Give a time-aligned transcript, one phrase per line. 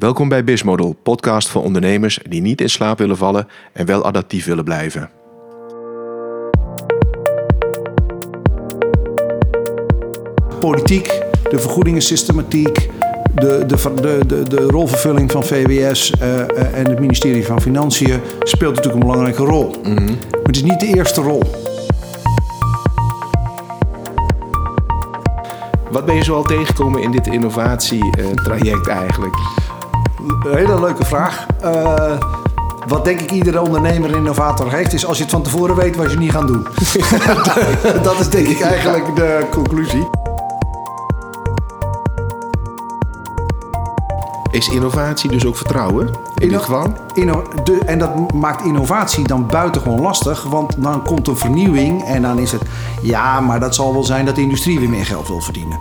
[0.00, 4.44] Welkom bij Bismodel, podcast voor ondernemers die niet in slaap willen vallen en wel adaptief
[4.44, 5.10] willen blijven.
[10.60, 11.06] Politiek,
[11.50, 12.88] de vergoedingensystematiek,
[13.34, 18.20] de, de, de, de, de rolvervulling van VWS uh, uh, en het ministerie van Financiën
[18.42, 19.74] speelt natuurlijk een belangrijke rol.
[19.82, 20.06] Mm -hmm.
[20.06, 21.42] Maar het is niet de eerste rol.
[25.90, 29.34] Wat ben je zoal tegengekomen in dit innovatietraject eigenlijk?
[30.28, 31.46] Een hele leuke vraag.
[31.64, 32.18] Uh,
[32.86, 35.96] wat denk ik iedere ondernemer en innovator heeft, is als je het van tevoren weet
[35.96, 36.66] wat je niet gaat doen.
[38.02, 40.08] dat is denk ik eigenlijk de conclusie.
[44.50, 46.10] Is innovatie dus ook vertrouwen?
[46.36, 46.92] In dit geval?
[47.64, 52.38] De, en dat maakt innovatie dan buitengewoon lastig, want dan komt een vernieuwing en dan
[52.38, 52.62] is het
[53.02, 55.78] ja, maar dat zal wel zijn dat de industrie weer meer geld wil verdienen.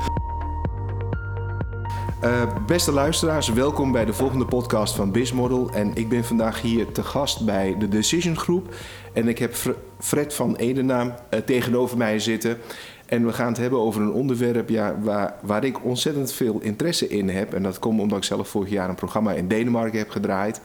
[2.24, 5.70] Uh, beste luisteraars, welkom bij de volgende podcast van Bizmodel.
[5.74, 8.76] En ik ben vandaag hier te gast bij de Decision Groep.
[9.14, 9.56] En ik heb
[10.00, 12.58] Fred van Edenaam uh, tegenover mij zitten.
[13.06, 17.08] En we gaan het hebben over een onderwerp ja, waar, waar ik ontzettend veel interesse
[17.08, 17.54] in heb.
[17.54, 20.62] En dat komt omdat ik zelf vorig jaar een programma in Denemarken heb gedraaid.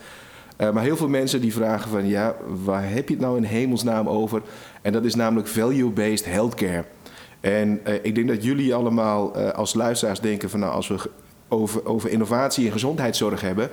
[0.59, 3.45] Uh, maar heel veel mensen die vragen van ja, waar heb je het nou in
[3.45, 4.43] hemelsnaam over?
[4.83, 6.85] En dat is namelijk value-based healthcare.
[7.41, 11.11] En ik denk dat jullie allemaal als luisteraars denken van nou, als we
[11.49, 13.71] over, over innovatie en gezondheidszorg hebben,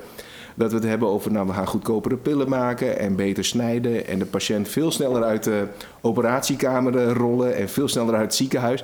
[0.56, 4.08] dat we het hebben over, nou, we gaan goedkopere pillen maken en beter snijden.
[4.08, 5.68] En de patiënt veel sneller uit de
[6.02, 8.84] operatiekamer rollen en veel sneller uit het ziekenhuis.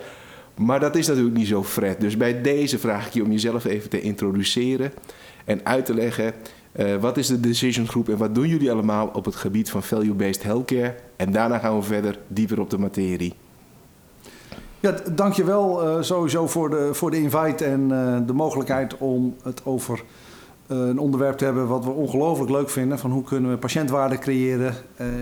[0.55, 2.01] Maar dat is natuurlijk niet zo fret.
[2.01, 4.91] Dus bij deze vraag ik je om jezelf even te introduceren
[5.45, 6.33] en uit te leggen.
[6.75, 9.83] Uh, wat is de Decision Groep en wat doen jullie allemaal op het gebied van
[9.83, 10.95] value-based healthcare?
[11.15, 13.33] En daarna gaan we verder dieper op de materie.
[14.79, 19.61] Ja, dankjewel uh, sowieso voor de, voor de invite en uh, de mogelijkheid om het
[19.63, 20.03] over
[20.67, 22.99] uh, een onderwerp te hebben wat we ongelooflijk leuk vinden.
[22.99, 24.73] Van hoe kunnen we patiëntwaarde creëren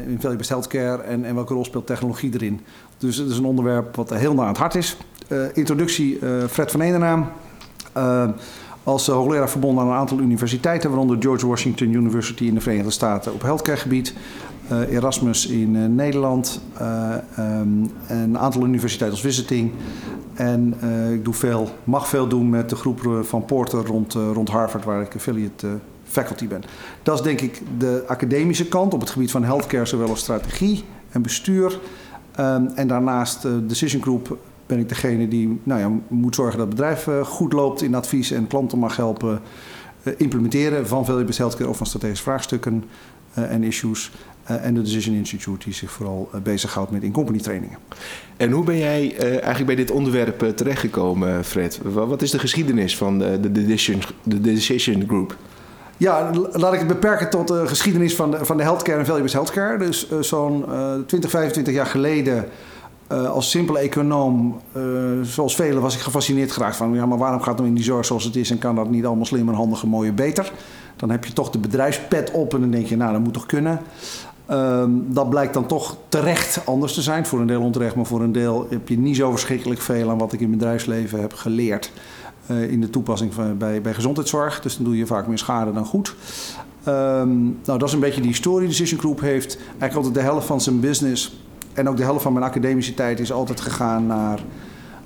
[0.08, 2.62] in value-based healthcare en, en welke rol speelt technologie erin.
[2.98, 4.98] Dus het is een onderwerp wat heel na aan het hart is.
[5.54, 7.28] introductie Fred van Enenaam.
[8.84, 13.34] als hoogleraar verbonden aan een aantal universiteiten, waaronder George Washington University in de Verenigde Staten
[13.34, 14.14] op healthcaregebied.
[14.72, 19.72] Uh, Erasmus in uh, Nederland, uh, um, een aantal universiteiten als visiting.
[20.34, 20.74] En
[21.14, 25.02] ik doe veel, mag veel doen met de groep van Porter rond, rond Harvard, waar
[25.02, 25.68] ik affiliate
[26.04, 26.64] faculty ben.
[27.04, 30.84] Dat is denk ik de academische kant op het gebied van healthcare, zowel als strategie
[31.10, 31.80] en bestuur.
[32.40, 36.76] Um, en daarnaast Decision Group ben ik degene die nou ja, moet zorgen dat het
[36.76, 39.40] bedrijf goed loopt in advies en klanten mag helpen
[40.18, 42.84] implementeren van value-based healthcare of van strategische vraagstukken
[43.34, 44.12] en issues.
[44.52, 47.78] Uh, en de Decision Institute die zich vooral uh, bezighoudt met in-company trainingen.
[48.38, 51.80] En hoe ben jij uh, eigenlijk bij dit onderwerp terechtgekomen, Fred?
[51.84, 55.36] Wat is de geschiedenis van de, de, Decision, de Decision Group?
[55.98, 59.34] Ja, laat ik het beperken tot de geschiedenis van de, van de healthcare en value-based
[59.34, 59.78] healthcare.
[59.78, 60.66] Dus zo'n
[61.06, 62.46] 20, 25 jaar geleden
[63.08, 64.62] als simpele econoom,
[65.22, 66.94] zoals velen, was ik gefascineerd geraakt van...
[66.94, 68.90] ja, maar waarom gaat het nou in die zorg zoals het is en kan dat
[68.90, 70.52] niet allemaal slimmer, handiger, mooier, beter?
[70.96, 73.46] Dan heb je toch de bedrijfspet op en dan denk je, nou, dat moet toch
[73.46, 73.80] kunnen.
[74.52, 77.26] Um, dat blijkt dan toch terecht anders te zijn.
[77.26, 80.18] Voor een deel onterecht, maar voor een deel heb je niet zo verschrikkelijk veel aan
[80.18, 81.92] wat ik in mijn bedrijfsleven heb geleerd.
[82.52, 84.62] Uh, in de toepassing van, bij, bij gezondheidszorg.
[84.62, 86.16] Dus dan doe je vaak meer schade dan goed.
[86.88, 88.68] Um, nou, dat is een beetje die historie.
[88.68, 91.40] Decision Group heeft eigenlijk altijd de helft van zijn business
[91.74, 94.40] en ook de helft van mijn academische tijd is altijd gegaan naar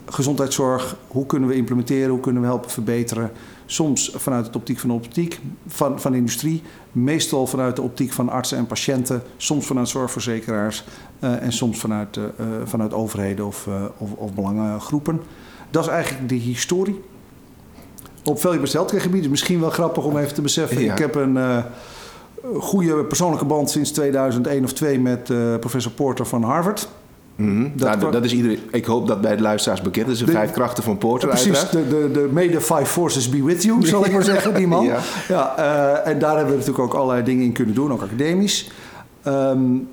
[0.05, 0.95] gezondheidszorg.
[1.07, 2.09] Hoe kunnen we implementeren?
[2.09, 3.31] Hoe kunnen we helpen verbeteren?
[3.71, 6.61] Soms vanuit de optiek van de optiek van, van de industrie.
[6.91, 9.23] Meestal vanuit de optiek van artsen en patiënten.
[9.37, 10.83] Soms vanuit zorgverzekeraars.
[11.23, 12.25] Uh, en soms vanuit, uh,
[12.63, 15.21] vanuit overheden of, uh, of, of belangengroepen.
[15.69, 17.01] Dat is eigenlijk de historie.
[18.23, 20.81] Op gebied is misschien wel grappig om even te beseffen.
[20.81, 20.93] Ja.
[20.93, 21.63] Ik heb een
[22.59, 25.23] goede persoonlijke band sinds 2001 of 2 met
[25.59, 26.89] professor Porter van Harvard.
[27.39, 27.71] Mm -hmm.
[27.75, 28.59] dat, nou, dat, is iedereen.
[28.71, 30.19] Ik hoop dat bij de luisteraars bekend is.
[30.19, 31.29] De, de vijf krachten van Porter.
[31.29, 34.53] Precies, de, de, de May the Five Forces be with you, zal ik maar zeggen,
[34.53, 34.85] die man.
[34.85, 34.99] ja.
[35.27, 38.71] ja uh, en daar hebben we natuurlijk ook allerlei dingen in kunnen doen, ook academisch.
[39.27, 39.87] Um,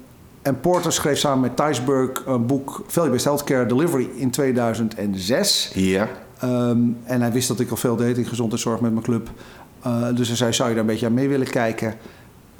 [0.46, 5.70] en Porter schreef samen met Thijsburg een boek Value-Based Healthcare Delivery in 2006.
[5.74, 6.08] Ja.
[6.44, 9.30] Um, en hij wist dat ik al veel deed in gezondheidszorg met mijn club.
[9.86, 11.94] Uh, dus hij zei, zou je daar een beetje aan mee willen kijken?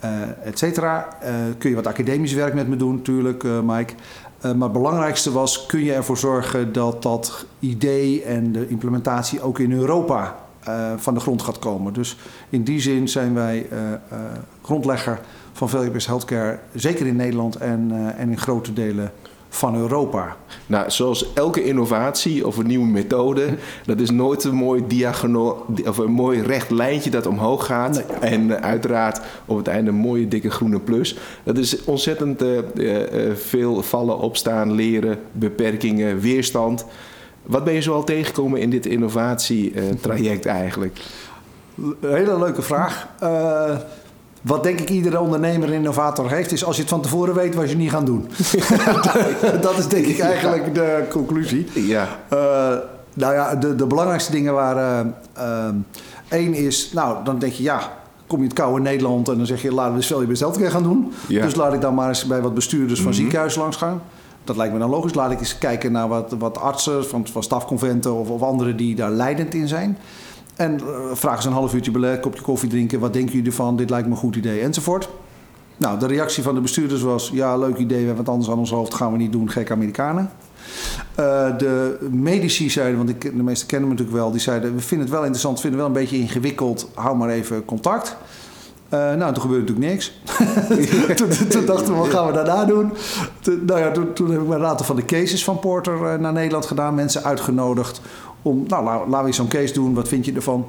[0.05, 0.11] Uh,
[0.45, 1.09] et cetera.
[1.23, 3.93] Uh, kun je wat academisch werk met me doen, natuurlijk, Mike.
[4.47, 9.41] Uh, maar het belangrijkste was, kun je ervoor zorgen dat dat idee en de implementatie
[9.41, 10.37] ook in Europa
[10.69, 11.93] uh, van de grond gaat komen.
[11.93, 12.17] Dus
[12.49, 13.79] in die zin zijn wij uh,
[14.63, 15.21] grondlegger
[15.53, 19.13] van value-based healthcare, zeker in Nederland en, en in grote delen
[19.57, 20.37] van Europa.
[20.67, 23.47] Nou, zoals elke innovatie of een nieuwe methode,
[23.87, 27.99] dat is nooit een mooi diagonaal of een mooi recht lijntje dat omhoog gaat.
[28.21, 31.17] En uh, uiteraard op het einde een mooie dikke groene plus.
[31.43, 36.85] Dat is ontzettend uh, uh, veel vallen, opstaan, leren, beperkingen, weerstand.
[37.43, 40.99] Wat ben je zoal tegengekomen in dit innovatietraject eigenlijk?
[42.01, 43.09] Hele leuke vraag.
[44.47, 47.55] Wat denk ik iedere ondernemer en innovator heeft, is als je het van tevoren weet,
[47.55, 48.29] wat je niet gaan doen.
[49.61, 51.67] dat is denk ik eigenlijk de conclusie.
[51.75, 52.09] Ja.
[52.33, 52.39] Uh,
[53.15, 55.15] nou ja, de, de belangrijkste dingen waren.
[56.29, 57.93] Eén uh, is, nou, dan denk je ja.
[58.27, 60.83] Kom je het koude Nederland en dan zeg je, laten we de je zelf gaan
[60.83, 61.13] doen.
[61.29, 61.43] Ja.
[61.43, 63.21] Dus laat ik dan maar eens bij wat bestuurders van mm -hmm.
[63.21, 64.03] ziekenhuizen langs gaan.
[64.45, 65.15] Dat lijkt me dan logisch.
[65.15, 68.95] Laat ik eens kijken naar wat, wat artsen van, van stafconventen of, of anderen die
[68.95, 69.99] daar leidend in zijn.
[70.57, 73.01] En uh, vraag eens een half uurtje bellen, kopje koffie drinken.
[73.01, 73.77] Wat denken jullie ervan?
[73.77, 75.09] Dit lijkt me een goed idee, enzovoort.
[75.77, 77.31] Nou, de reactie van de bestuurders was...
[77.33, 78.95] ja, leuk idee, we hebben wat anders aan ons hoofd.
[78.95, 80.31] Gaan we niet doen, gekke Amerikanen.
[81.21, 84.31] Uh, de medici zeiden, want ik, de meesten kennen me natuurlijk wel...
[84.31, 86.91] die zeiden, we vinden het wel interessant, vinden het wel een beetje ingewikkeld.
[86.95, 88.17] Hou maar even contact.
[88.95, 90.21] Uh, nou, toen gebeurde natuurlijk niks.
[91.51, 92.93] toen, dachten we, wat gaan we daarna doen?
[93.41, 96.33] Toen, nou ja, toen, toen heb ik mijn raad van de cases van Porter naar
[96.33, 96.95] Nederland gedaan.
[96.95, 98.01] Mensen uitgenodigd
[98.47, 99.95] om, nou, laten we zo'n case doen.
[99.95, 100.67] Wat vind je ervan?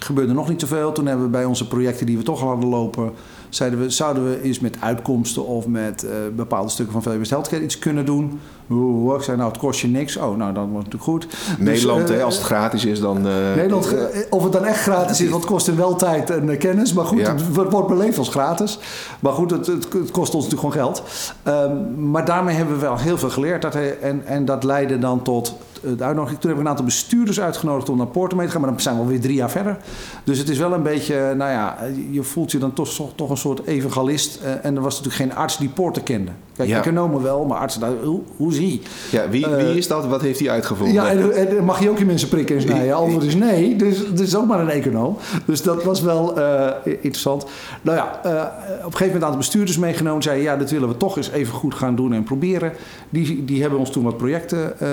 [0.00, 0.92] Gebeurde nog niet zoveel.
[0.92, 3.12] Toen hebben we bij onze projecten die we toch al hadden lopen...
[3.48, 7.62] zeiden we, zouden we eens met uitkomsten of met uh, bepaalde stukken van VWS Healthcare
[7.62, 8.40] iets kunnen doen?
[8.70, 10.16] Oeh, ik zei, nou, het kost je niks.
[10.16, 11.26] Oh, nou, dan wordt het natuurlijk goed.
[11.58, 13.16] Nederland, dus, uh, hè, als het gratis is, dan...
[13.16, 13.94] Uh, Nederland,
[14.30, 16.92] of het dan echt gratis is, want het kost wel tijd en kennis.
[16.92, 17.34] Maar goed, ja.
[17.34, 18.78] het wordt beleefd als gratis.
[19.20, 21.02] Maar goed, het, het, het kost ons natuurlijk gewoon geld.
[21.48, 23.62] Um, maar daarmee hebben we wel heel veel geleerd.
[23.62, 25.54] Dat, en, en dat leidde dan tot
[25.96, 26.40] de uitnodiging.
[26.40, 28.60] Toen heb ik een aantal bestuurders uitgenodigd om naar Porto mee te gaan.
[28.60, 29.76] Maar dan zijn we alweer drie jaar verder.
[30.24, 31.76] Dus het is wel een beetje, nou ja,
[32.10, 34.40] je voelt je dan toch, toch een soort evangelist.
[34.62, 36.30] en er was natuurlijk geen arts die Porto kende.
[36.56, 36.78] Kijk, ja.
[36.78, 40.06] economen wel, maar artsen, nou, hoe, hoe zie Ja, wie, wie is dat?
[40.06, 40.94] Wat heeft hij uitgevonden?
[40.94, 42.94] Ja, en, en mag je ook je mensen prikken en snijden?
[43.02, 45.16] Antwoord is nee, dus het is ook maar een econoom.
[45.44, 47.46] Dus dat was wel uh, interessant.
[47.82, 48.42] Nou ja, uh, op een
[48.82, 50.22] gegeven moment een aantal bestuurders meegenomen.
[50.22, 52.72] Zeiden, ja, dat willen we toch eens even goed gaan doen en proberen.
[53.10, 54.88] Die, die hebben ons toen wat projecten uh,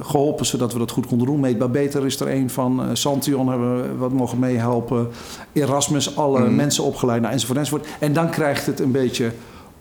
[0.00, 1.40] geholpen, zodat we dat goed konden doen.
[1.40, 2.82] Meetbaar Beter is er een van.
[2.92, 5.08] Santion hebben we wat mogen meehelpen.
[5.52, 6.54] Erasmus, alle mm.
[6.54, 7.86] mensen opgeleid, nou, enzovoort, enzovoort.
[7.98, 9.32] En dan krijgt het een beetje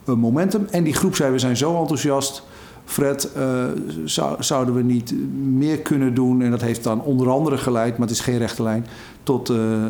[0.06, 0.68] een momentum.
[0.72, 2.44] En die groep zei, we zijn zo enthousiast...
[2.88, 3.64] Fred, uh,
[4.06, 6.42] zou, zouden we niet meer kunnen doen?
[6.42, 8.86] En dat heeft dan onder andere geleid, maar het is geen rechte lijn,
[9.24, 9.86] tot, uh, uh,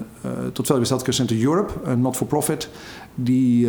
[0.53, 2.69] tot Healthcare Center Europe, een not-for-profit,
[3.15, 3.67] die,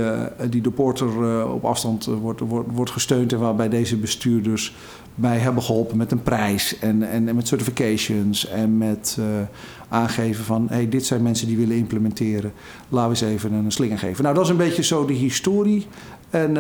[0.51, 4.75] die door Porter op afstand wordt, wordt, wordt gesteund en waarbij deze bestuurders
[5.15, 9.19] bij hebben geholpen met een prijs en, en, en met certifications en met
[9.89, 12.53] aangeven van hey, dit zijn mensen die willen implementeren.
[12.89, 14.23] Laten we eens even een slinger geven.
[14.23, 15.87] Nou, dat is een beetje zo de historie.
[16.31, 16.55] En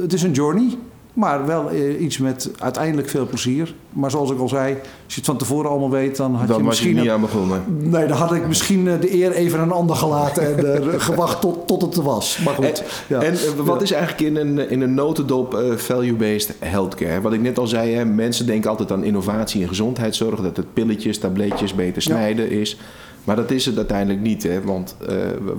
[0.00, 0.76] het is een journey.
[1.14, 3.74] Maar wel eh, iets met uiteindelijk veel plezier.
[3.90, 6.56] Maar zoals ik al zei, als je het van tevoren allemaal weet, dan had dan
[6.56, 6.94] je misschien.
[6.94, 7.64] Je niet aan begonnen.
[7.78, 10.92] Nee, dan had ik misschien eh, de eer even aan een ander gelaten en uh,
[11.00, 12.38] gewacht tot, tot het er was.
[12.44, 12.64] Maar goed.
[12.64, 13.22] En, ja.
[13.22, 17.20] en wat is eigenlijk in een, in een notendop uh, value-based healthcare?
[17.20, 20.40] Wat ik net al zei, hè, mensen denken altijd aan innovatie en gezondheidszorg.
[20.40, 22.60] Dat het pilletjes, tabletjes beter snijden ja.
[22.60, 22.78] is.
[23.24, 24.42] Maar dat is het uiteindelijk niet.
[24.42, 24.62] Hè?
[24.62, 24.96] Want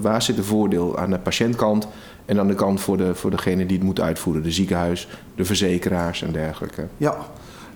[0.02, 1.88] waar zit het voordeel aan de patiëntkant?
[2.26, 5.46] En aan de kant voor, de, voor degene die het moet uitvoeren, de ziekenhuis, de
[5.46, 6.88] verzekeraars en dergelijke.
[6.98, 7.16] Ja,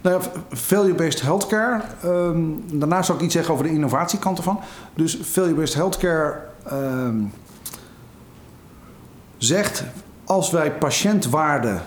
[0.01, 1.81] nou ja, value-based healthcare.
[2.05, 4.59] Um, daarna zal ik iets zeggen over de innovatiekant ervan.
[4.93, 6.35] Dus value-based healthcare
[6.71, 7.31] um,
[9.37, 9.83] zegt
[10.25, 11.79] als wij patiëntwaarde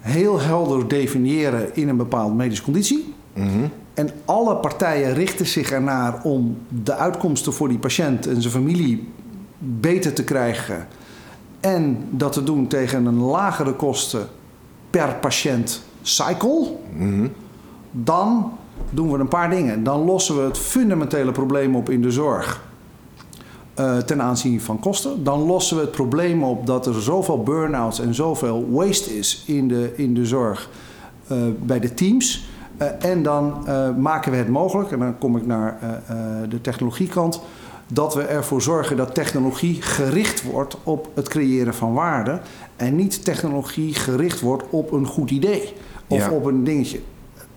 [0.00, 3.14] heel helder definiëren in een bepaalde medische conditie.
[3.34, 3.70] Mm -hmm.
[3.98, 9.08] En alle partijen richten zich ernaar om de uitkomsten voor die patiënt en zijn familie
[9.58, 10.86] beter te krijgen
[11.60, 14.28] en dat te doen tegen een lagere kosten
[14.90, 17.32] per patiënt cycle, mm-hmm.
[17.90, 18.52] dan
[18.90, 19.84] doen we een paar dingen.
[19.84, 22.66] Dan lossen we het fundamentele probleem op in de zorg.
[23.78, 25.24] Uh, ten aanzien van kosten.
[25.24, 29.68] Dan lossen we het probleem op dat er zoveel burn-outs en zoveel waste is in
[29.68, 30.70] de, in de zorg
[31.32, 32.48] uh, bij de teams.
[32.78, 33.66] Uh, en dan
[33.98, 35.78] maken we het mogelijk, en dan kom ik naar
[36.48, 37.40] de technologiekant
[37.92, 42.40] dat we ervoor zorgen dat technologie gericht wordt op het creëren van waarde
[42.76, 45.72] en niet technologie gericht wordt op een goed idee
[46.06, 46.30] of ja.
[46.30, 47.00] op een dingetje.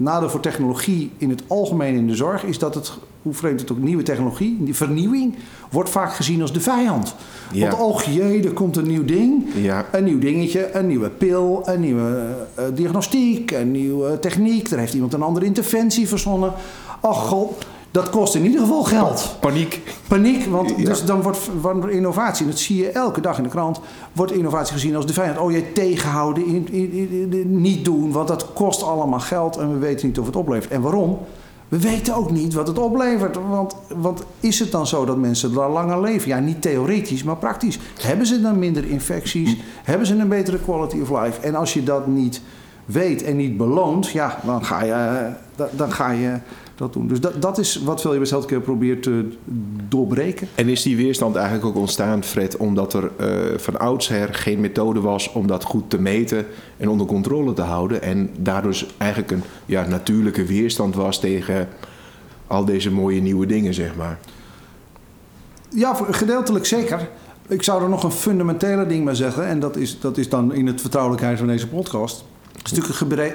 [0.02, 3.72] Nadeel voor technologie in het algemeen in de zorg is dat het, hoe vreemd het
[3.72, 5.36] ook, nieuwe technologie, die vernieuwing,
[5.72, 7.16] wordt vaak gezien als de vijand.
[7.52, 7.70] Ja.
[7.70, 9.86] Want oh jee, er komt een nieuw ding, ja.
[9.92, 14.72] een nieuw dingetje, een nieuwe pil, een nieuwe uh, diagnostiek, een nieuwe techniek.
[14.72, 16.54] Er heeft iemand een andere interventie verzonnen.
[17.02, 19.36] Oh god, Dat kost in ieder geval geld.
[19.40, 19.82] Paniek.
[20.08, 20.84] Paniek, want Ja.
[20.86, 23.80] dus dan wordt, wordt innovatie, en dat zie je elke dag in de krant,
[24.12, 25.38] wordt innovatie gezien als de vijand.
[25.40, 26.92] Oh, je tegenhouden, in, in-
[27.32, 30.72] in- niet doen, want dat kost allemaal geld en we weten niet of het oplevert.
[30.72, 31.18] En waarom?
[31.68, 33.38] We weten ook niet wat het oplevert.
[33.50, 36.28] Want, want is het dan zo dat mensen er langer leven?
[36.28, 37.80] Ja, niet theoretisch, maar praktisch.
[38.02, 39.58] Hebben ze dan minder infecties?
[39.84, 41.40] Hebben ze een betere quality of life?
[41.42, 42.42] En als je dat niet
[42.86, 46.34] weet en niet beloont, ja, dan ga je, eh, da- dan ga je
[46.82, 47.08] dat doen.
[47.08, 49.28] Dus dat, dat is wat Valuable Healthcare probeert te
[49.90, 50.48] doorbreken.
[50.56, 55.02] En is die weerstand eigenlijk ook ontstaan, Fred, omdat er eh, van oudsher geen methode
[55.02, 56.46] was om dat goed te meten
[56.78, 58.02] en onder controle te houden?
[58.02, 61.68] En daardoor dus eigenlijk een ja, natuurlijke weerstand was tegen
[62.48, 64.20] al deze mooie nieuwe dingen, zeg maar.
[65.70, 67.10] Ja, gedeeltelijk zeker.
[67.48, 69.48] Ik zou er nog een fundamentele ding bij zeggen.
[69.48, 72.26] En dat is, dat is dan in het vertrouwelijkheid van deze podcast.
[72.64, 73.08] Stukken.
[73.10, 73.34] We,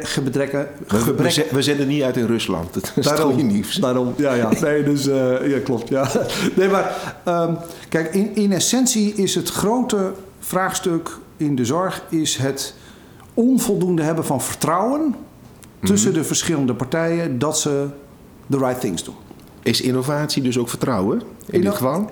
[0.87, 2.75] we, gebrek- we zenden niet uit in Rusland.
[2.75, 3.75] Dat is Daarom, niet nieuws.
[3.75, 4.51] daarom, ja, ja.
[4.61, 6.09] Nee, dus, eh, ja, klopt, ja.
[6.57, 7.55] Nee, maar, ehm,
[7.89, 12.03] kijk, in, in essentie is het grote vraagstuk in de zorg...
[12.09, 12.75] is het
[13.35, 15.15] onvoldoende hebben van vertrouwen...
[15.83, 17.87] tussen de verschillende partijen dat ze
[18.51, 19.15] the right things doen.
[19.67, 21.23] Is innovatie dus ook vertrouwen?
[21.51, 22.11] In dit geval?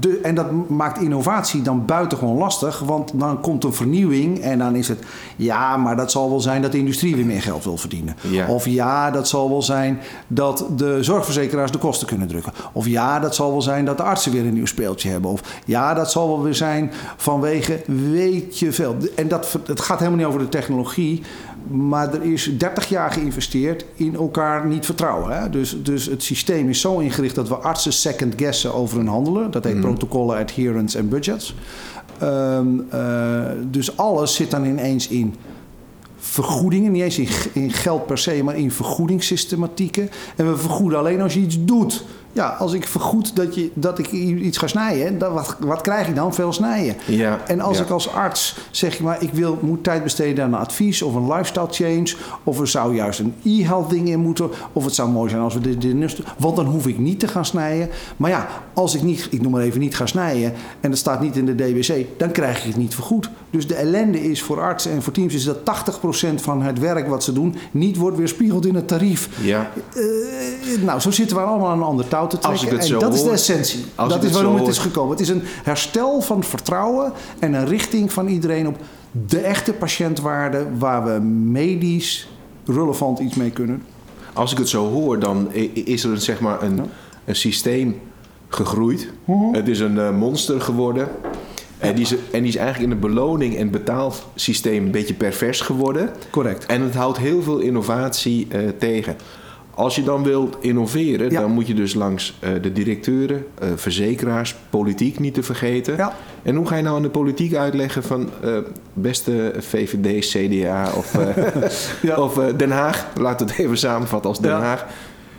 [0.00, 4.74] De, en dat maakt innovatie dan buitengewoon lastig, want dan komt een vernieuwing en dan
[4.74, 4.98] is het
[5.36, 8.16] ja, maar dat zal wel zijn dat de industrie weer meer geld wil verdienen.
[8.20, 8.46] Ja.
[8.46, 12.52] Of ja, dat zal wel zijn dat de zorgverzekeraars de kosten kunnen drukken.
[12.72, 15.30] Of ja, dat zal wel zijn dat de artsen weer een nieuw speeltje hebben.
[15.30, 17.82] Of ja, dat zal wel weer zijn vanwege
[18.12, 18.96] weet je veel.
[19.14, 21.22] En dat, het gaat helemaal niet over de technologie,
[21.68, 25.40] maar er is 30 jaar geïnvesteerd in elkaar niet vertrouwen.
[25.40, 25.50] Hè?
[25.50, 29.50] Dus, dus het systeem is zo ingericht dat we artsen second guessen over hun handelen.
[29.50, 31.54] Dat heet protocollen, adherence en budgets.
[32.18, 35.34] Ehm, eh, dus alles zit dan ineens in
[36.16, 36.92] vergoedingen.
[36.92, 40.10] Niet eens in, in geld per se, maar in vergoedingssystematieken.
[40.36, 42.04] En we vergoeden alleen als je iets doet.
[42.32, 46.08] Ja, als ik vergoed dat, je, dat ik iets ga snijden, dan wat, wat krijg
[46.08, 46.34] ik dan?
[46.34, 46.94] Veel snijden.
[47.06, 47.82] Ja, En als ja.
[47.84, 51.32] ik als arts zeg, maar ik wil, moet tijd besteden aan een advies of een
[51.32, 55.30] lifestyle change, of er zou juist een e-health ding in moeten, of het zou mooi
[55.30, 57.88] zijn als we dit, dit, dit- want dan hoef ik niet te gaan snijden.
[58.16, 61.20] Maar ja, als ik niet, ik noem maar even niet ga snijden en het staat
[61.20, 63.30] niet in de DBC, dan krijg ik het niet vergoed.
[63.50, 67.08] Dus de ellende is voor artsen en voor teams is dat 80% van het werk
[67.08, 69.28] wat ze doen niet wordt weerspiegeld in het tarief.
[69.42, 69.70] Ja.
[69.94, 72.50] Eh, nou, zo zitten we allemaal aan een ander touw te trekken.
[72.50, 73.84] Als ik het en dat is de hoor- essentie.
[73.96, 75.10] dat is waarom het is hoor- gekomen.
[75.10, 78.76] Het is een herstel van vertrouwen en een richting van iedereen op
[79.28, 82.28] de echte patiëntwaarde waar we medisch
[82.66, 83.82] relevant iets mee kunnen.
[84.32, 86.80] Als ik het zo hoor, dan is er een, zeg maar een,
[87.24, 88.00] een systeem
[88.48, 89.08] gegroeid.
[89.52, 91.08] Het is een eh, monster geworden.
[91.80, 95.60] En die, is, en die is eigenlijk in het beloning- en betaalsysteem een beetje pervers
[95.60, 96.10] geworden.
[96.30, 96.66] Correct.
[96.66, 99.16] En het houdt heel veel innovatie eh, tegen.
[99.74, 101.40] Als je dan wilt innoveren, Ja.
[101.40, 105.96] dan moet je dus langs eh, de directeuren, eh, verzekeraars, politiek niet te vergeten.
[105.96, 106.16] Ja.
[106.42, 108.30] En hoe ga je nou aan de politiek uitleggen van
[108.92, 111.18] beste VVD, CDA of,
[112.02, 112.16] Ja.
[112.16, 113.06] of Den Haag?
[113.16, 114.50] Laten we het even samenvatten als Den.
[114.50, 114.86] Haag.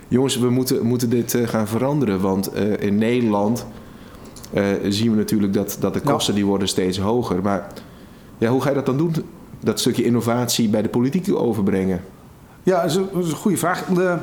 [0.07, 3.65] Jongens, we moeten, moeten dit gaan veranderen, want in Nederland
[4.53, 7.41] eh, zien we natuurlijk dat, dat de kosten die worden steeds hoger.
[7.41, 7.67] Maar
[8.37, 9.15] ja, hoe ga je dat dan doen?
[9.59, 12.01] Dat stukje innovatie bij de politiek overbrengen?
[12.63, 13.85] Ja, dat is een, dat is een goede vraag.
[13.85, 14.17] De,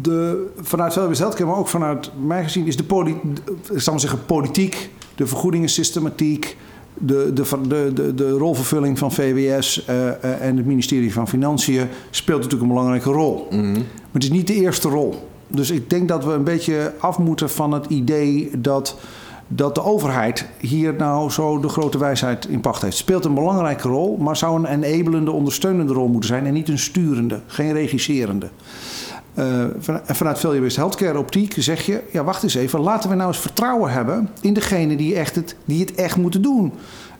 [0.00, 3.92] de, vanuit Velbis Healthcare, maar ook vanuit mij gezien, is de, poli, de, ik zal
[3.92, 6.56] maar zeggen, politiek, de vergoedingensystematiek,
[6.94, 11.88] de, de, de, de, de rolvervulling van VWS eh, eh, en het ministerie van Financiën
[12.10, 13.46] speelt natuurlijk een belangrijke rol.
[13.50, 15.29] Maar het is niet de eerste rol.
[15.50, 18.96] Dus ik denk dat we een beetje af moeten van het idee dat,
[19.48, 22.96] dat de overheid hier nou zo de grote wijsheid in pacht heeft.
[22.96, 26.78] Speelt een belangrijke rol, maar zou een enabelende, ondersteunende rol moeten zijn en niet een
[26.78, 28.48] sturende, geen regisserende.
[29.34, 33.38] En vanuit Value-Based Healthcare optiek zeg je, ja wacht eens even, laten we nou eens
[33.38, 36.72] vertrouwen hebben in degene die, echt het, die het echt moeten doen.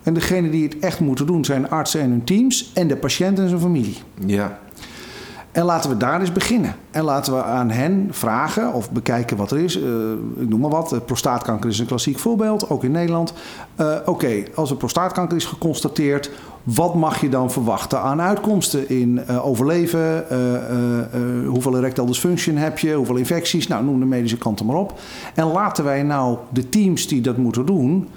[0.02, 3.38] En degene die het echt moeten doen zijn artsen en hun teams en de patiënt
[3.38, 3.96] en zijn familie.
[4.26, 4.58] Ja,
[5.52, 6.74] En laten we daar eens beginnen.
[6.90, 9.76] En laten we aan hen vragen of bekijken wat er is.
[9.82, 9.88] Eh,
[10.36, 10.92] ik noem maar wat.
[10.92, 13.32] eh, Prostaatkanker is een klassiek voorbeeld, ook in Nederland.
[13.76, 16.30] Eh, Oké, als er prostaatkanker is geconstateerd,
[16.62, 20.24] wat mag je dan verwachten aan uitkomsten in overleven?
[21.46, 22.94] hoeveel erectile dysfunction heb je?
[22.94, 23.66] Hoeveel infecties?
[23.66, 24.98] Nou, noem de medische kant er maar op.
[25.34, 28.08] En laten wij nou de teams die dat moeten doen,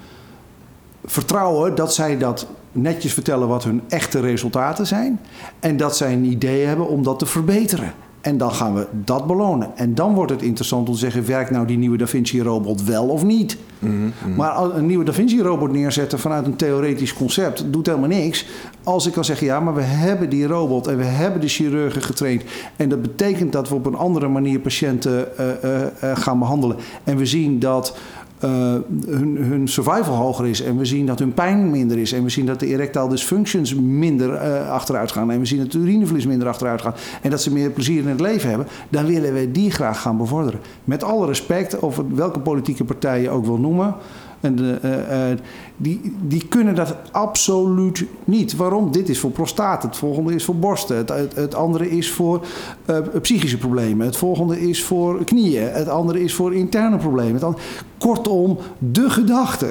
[1.05, 5.19] vertrouwen dat zij dat netjes vertellen wat hun echte resultaten zijn.
[5.59, 7.93] En dat zij een idee hebben om dat te verbeteren.
[8.23, 9.71] En dan gaan we dat belonen.
[9.75, 13.07] En dan wordt het interessant om te zeggen: werkt nou die nieuwe Da Vinci-robot wel
[13.07, 13.57] of niet?
[13.79, 14.35] Mhm, mhm.
[14.35, 18.45] Maar een nieuwe Da Vinci-robot neerzetten vanuit een theoretisch concept doet helemaal niks.
[18.83, 22.01] Als ik kan zeggen: ja, maar we hebben die robot en we hebben de chirurgen
[22.01, 22.43] getraind.
[22.75, 26.77] En dat betekent dat we op een andere manier patiënten eh, eh, eh, gaan behandelen.
[27.03, 27.97] En we zien dat.
[28.43, 32.23] Eh, hun, hun survival hoger is en we zien dat hun pijn minder is en
[32.23, 35.81] we zien dat de erectile dysfunctions minder eh, achteruit gaan en we zien dat het
[35.81, 39.33] urineverlies minder achteruit gaat en dat ze meer plezier in het leven hebben, dan willen
[39.33, 40.59] we die graag gaan bevorderen.
[40.83, 43.95] Met alle respect over welke politieke partij je ook wil noemen.
[44.39, 45.37] En de, eh,
[45.83, 48.55] die, die kunnen dat absoluut niet.
[48.55, 48.91] Waarom?
[48.91, 52.45] Dit is voor prostaat, het volgende is voor borsten, het, het, het andere is voor
[52.85, 57.41] eh, psychische problemen, het volgende is voor knieën, het andere is voor interne problemen.
[57.41, 57.57] Het
[57.97, 59.69] Kortom, de gedachte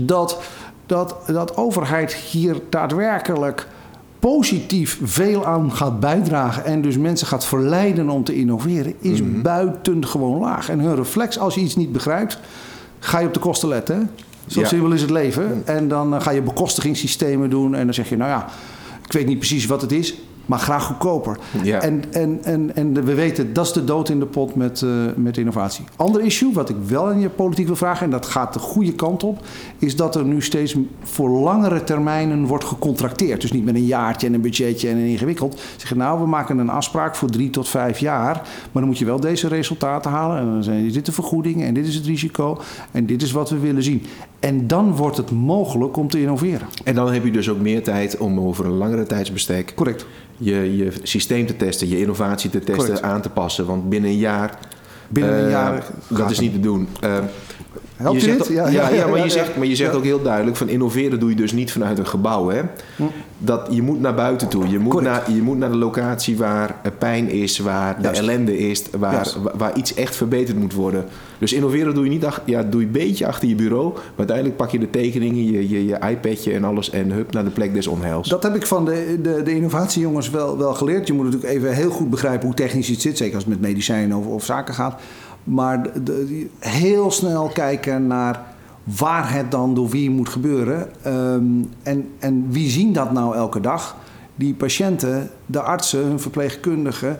[0.00, 0.42] dat,
[0.86, 3.66] dat, dat overheid hier daadwerkelijk
[4.18, 10.40] positief veel aan gaat bijdragen en dus mensen gaat verleiden om te innoveren, is buitengewoon
[10.40, 10.68] laag.
[10.68, 12.38] En hun reflex, als je iets niet begrijpt,
[12.98, 14.10] ga je op de kosten letten.
[14.50, 14.66] Zo Ja.
[14.66, 15.62] simpel is het leven.
[15.64, 18.46] En dan eh, ga je bekostigingssystemen doen en dan zeg je, nou ja,
[19.06, 20.14] ik weet niet precies wat het is,
[20.46, 21.38] maar graag goedkoper.
[21.62, 21.80] Ja.
[21.80, 24.88] En, en, en, en we weten, dat is de dood in de pot met, eh,
[25.16, 25.84] met innovatie.
[25.96, 28.92] Ander issue, wat ik wel aan je politiek wil vragen, en dat gaat de goede
[28.92, 29.38] kant op,
[29.78, 33.40] is dat er nu steeds voor langere termijnen wordt gecontracteerd.
[33.40, 35.60] Dus niet met een jaartje en een budgetje en een ingewikkeld.
[35.76, 39.04] Zeggen, nou, we maken een afspraak voor drie tot vijf jaar, maar dan moet je
[39.04, 40.38] wel deze resultaten halen.
[40.38, 43.50] En dan zijn dit de vergoedingen en dit is het risico en dit is wat
[43.50, 44.06] we willen zien.
[44.40, 46.66] En dan wordt het mogelijk om te innoveren.
[46.84, 50.06] En dan heb je dus ook meer tijd om over een langere tijdsbestek Correct.
[50.36, 53.02] je, je systeem te testen, je innovatie te testen, Correct.
[53.02, 53.66] aan te passen.
[53.66, 54.58] Want binnen een jaar,
[55.08, 56.88] Binnen een eh, jaar dat is niet te doen.
[57.00, 57.18] Eh,
[58.00, 58.46] Helpt je dit?
[58.48, 61.36] Ja, Ja, maar je zegt, maar je zegt ook heel duidelijk van innoveren doe je
[61.36, 62.48] dus niet vanuit een gebouw.
[62.48, 62.60] Hè?
[63.38, 64.68] Dat, je moet naar buiten toe.
[64.68, 68.20] Je moet, naar, je moet naar de locatie waar pijn is, waar de Juist.
[68.20, 69.36] ellende is, waar, Juist.
[69.56, 71.04] waar iets echt verbeterd moet worden.
[71.38, 73.92] Dus innoveren doe je niet ach- ja, doe je een beetje achter je bureau.
[73.94, 77.44] Maar uiteindelijk pak je de tekeningen, je, je, je iPadje en alles en hup naar
[77.44, 78.28] de plek des onheils.
[78.28, 81.06] Dat heb ik van de, de, de innovatiejongens wel, wel geleerd.
[81.06, 83.16] Je moet natuurlijk even heel goed begrijpen hoe technisch iets zit.
[83.16, 85.00] Zeker als het met medicijnen of, of zaken gaat.
[85.44, 88.42] Maar de- heel snel kijken naar
[88.84, 90.88] waar het dan door wie moet gebeuren.
[91.02, 91.42] Ehm,
[91.82, 93.96] en, en wie zien dat nou elke dag?
[94.34, 97.16] Die patiënten, de artsen, hun verpleegkundigen,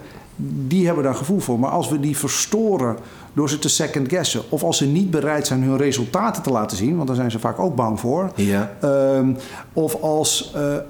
[0.66, 1.58] die hebben daar gevoel voor.
[1.58, 2.96] Maar als we die verstoren
[3.32, 4.42] door ze te second guessen...
[4.48, 6.96] of als ze niet bereid zijn hun resultaten te laten zien...
[6.96, 8.30] want daar zijn ze vaak ook bang voor...
[8.34, 8.76] Ja.
[8.80, 9.32] Ehm,
[9.72, 10.82] of als eh, eh,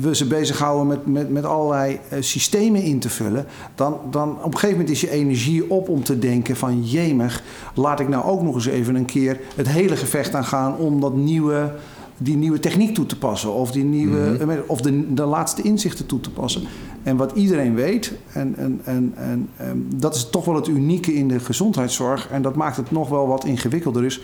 [0.00, 4.44] we ze bezighouden met, met, met allerlei eh, systemen in te vullen, dan, dan op
[4.44, 7.42] een gegeven moment is je energie op om te denken van jemig,
[7.74, 11.14] laat ik nou ook nog eens even een keer het hele gevecht aangaan om dat
[11.14, 11.72] nieuwe,
[12.18, 16.06] die nieuwe techniek toe te passen of, die nieuwe, eh, of de, de laatste inzichten
[16.06, 16.62] toe te passen.
[17.02, 21.14] En wat iedereen weet, en, en, en, en ehm, dat is toch wel het unieke
[21.14, 24.20] in de gezondheidszorg en dat maakt het nog wel wat ingewikkelder is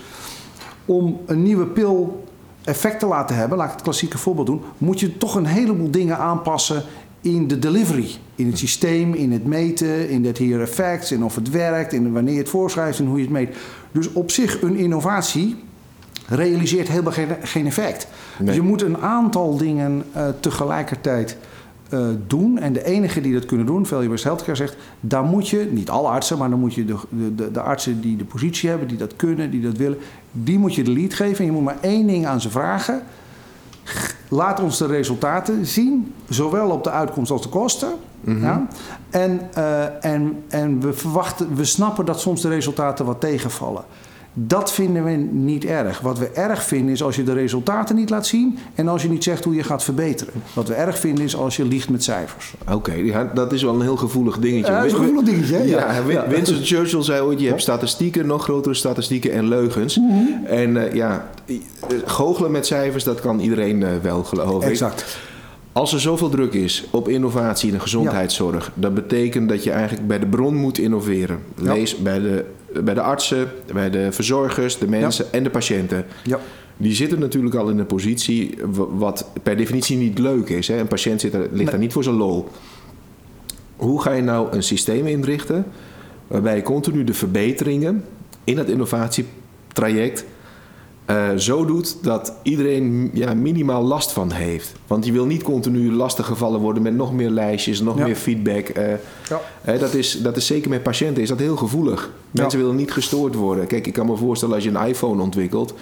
[0.84, 2.24] om een nieuwe pil
[2.64, 5.90] effect te laten hebben, laat ik het klassieke voorbeeld doen, moet je toch een heleboel
[5.90, 6.82] dingen aanpassen
[7.20, 8.10] in de delivery.
[8.34, 12.12] In het systeem, in het meten, in het hier effects, in of het werkt, in
[12.12, 13.56] wanneer je het voorschrijft en hoe je het meet.
[13.92, 15.56] Dus op zich een innovatie
[16.28, 18.06] realiseert helemaal geen, geen effect.
[18.38, 18.46] Nee.
[18.46, 21.36] Dus je moet een aantal dingen eh, tegelijkertijd
[21.88, 22.58] eh, doen.
[22.58, 25.90] En de enige die dat kunnen doen, Value Based Healthcare zegt, daar moet je, niet
[25.90, 26.96] alle artsen, maar dan moet je de,
[27.34, 29.98] de, de, artsen die de positie hebben, die dat kunnen, die dat willen,
[30.30, 31.38] die moet je de lead geven.
[31.38, 33.02] En je moet maar één ding aan ze vragen.
[34.28, 37.92] Laat ons de resultaten zien, zowel op de uitkomst als de kosten.
[38.24, 38.66] ja?
[39.10, 43.84] En, eh, en, en we verwachten, we snappen dat soms de resultaten wat tegenvallen.
[44.36, 46.00] Dat vinden we niet erg.
[46.00, 49.08] Wat we erg vinden is als je de resultaten niet laat zien en als je
[49.08, 50.32] niet zegt hoe je gaat verbeteren.
[50.54, 52.54] Wat we erg vinden is als je liegt met cijfers.
[52.72, 54.72] Oké, ja, dat is wel een heel gevoelig dingetje.
[54.72, 55.62] Ja, dat is een gevoelig dingetje, hè?
[55.62, 56.04] Ja, Ja.
[56.04, 56.28] Win- Ja.
[56.28, 59.98] Winston Churchill zei ooit, je hebt statistieken, nog grotere statistieken en leugens.
[59.98, 60.44] Mhm.
[60.46, 61.28] En eh, ja,
[62.04, 64.68] goochelen met cijfers, dat kan iedereen eh, wel geloven.
[64.70, 65.18] Exact.
[65.72, 70.06] Als er zoveel druk is op innovatie in de gezondheidszorg, dat betekent dat je eigenlijk
[70.08, 71.38] bij de bron moet innoveren.
[71.62, 71.72] Ja.
[71.72, 72.44] Lees bij de,
[72.84, 76.04] bij de artsen, bij de verzorgers, de mensen en de patiënten.
[76.24, 76.38] Ja.
[76.76, 80.68] Die zitten natuurlijk al in een positie wa- wat per definitie niet leuk is.
[80.68, 80.78] Hè?
[80.78, 81.64] Een patiënt zit er, ligt Nee.
[81.64, 82.48] daar niet voor zijn lol.
[83.76, 85.64] Hoe ga je nou een systeem inrichten
[86.26, 88.04] waarbij je continu de verbeteringen
[88.44, 90.24] in dat innovatietraject
[91.04, 94.72] eh, zo doet dat iedereen ja, minimaal last van heeft.
[94.86, 98.04] Want je wil niet continu lastiggevallen worden met nog meer lijstjes, nog Ja.
[98.04, 98.68] meer feedback.
[98.68, 98.86] eh,
[99.64, 99.78] Ja.
[99.78, 102.10] dat, is, dat is zeker met patiënten is dat heel gevoelig.
[102.30, 103.66] Mensen willen niet gestoord worden.
[103.66, 105.74] Kijk, ik kan me voorstellen als je een iPhone ontwikkelt.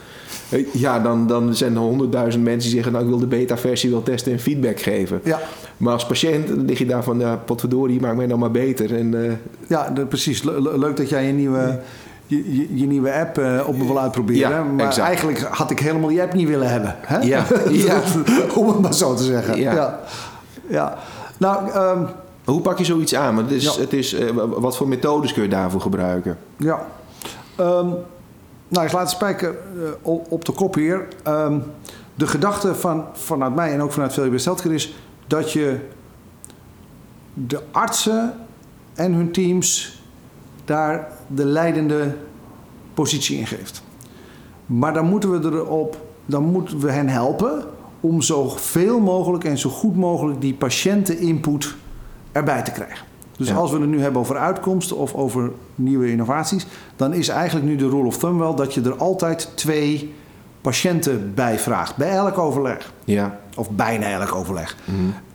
[0.72, 2.92] Ja, dan, dan zijn er honderdduizend mensen die zeggen...
[2.92, 5.20] nou, ik wil de beta-versie wel testen en feedback geven.
[5.24, 5.40] Ja,
[5.76, 7.18] Maar als patiënt dan lig je daar van...
[7.18, 8.94] ja, potverdorie, maak mij nou maar beter.
[8.96, 9.32] En, eh,
[9.68, 10.42] ja de- precies.
[10.42, 11.80] Le- le- leuk dat jij je nieuwe,
[12.32, 14.50] je, je, je nieuwe app eh, op me wil uitproberen.
[14.50, 15.06] Ja, maar exact.
[15.06, 16.96] eigenlijk had ik helemaal die app niet willen hebben.
[17.00, 17.18] Hè?
[17.18, 18.00] Ja, ja.
[18.56, 19.58] Om het maar zo te zeggen.
[19.60, 20.00] Ja.
[20.68, 20.98] Ja.
[21.38, 22.04] Nou, ehm,
[22.44, 23.34] hoe pak je zoiets aan?
[23.34, 26.38] Want het is, het is, eh, wat voor methodes kun je daarvoor gebruiken?
[26.56, 26.86] Ja.
[27.56, 27.88] Ehm,
[28.68, 31.08] nou, ik laat het spijker eh, op, op de kop hier.
[31.22, 31.58] Ehm,
[32.14, 34.94] de gedachte van, vanuit mij en ook vanuit veel Healthcare is
[35.26, 35.76] dat je
[37.34, 38.34] de artsen
[38.94, 40.00] en hun teams
[40.64, 42.14] daar de leidende
[42.94, 43.82] positie in geeft.
[44.66, 47.64] Maar dan moeten we erop, dan moeten we hen helpen
[48.00, 51.74] om zoveel mogelijk en zo goed mogelijk die patiënteninput
[52.32, 53.06] erbij te krijgen.
[53.36, 53.54] Dus Ja.
[53.54, 56.66] als we het nu hebben over uitkomsten of over nieuwe innovaties,
[56.96, 60.14] dan is eigenlijk nu de rule of thumb wel dat je er altijd twee
[60.60, 61.96] patiënten bij vraagt.
[61.96, 62.92] Bij elk overleg.
[63.04, 63.38] Ja.
[63.56, 64.76] Of bijna elk overleg.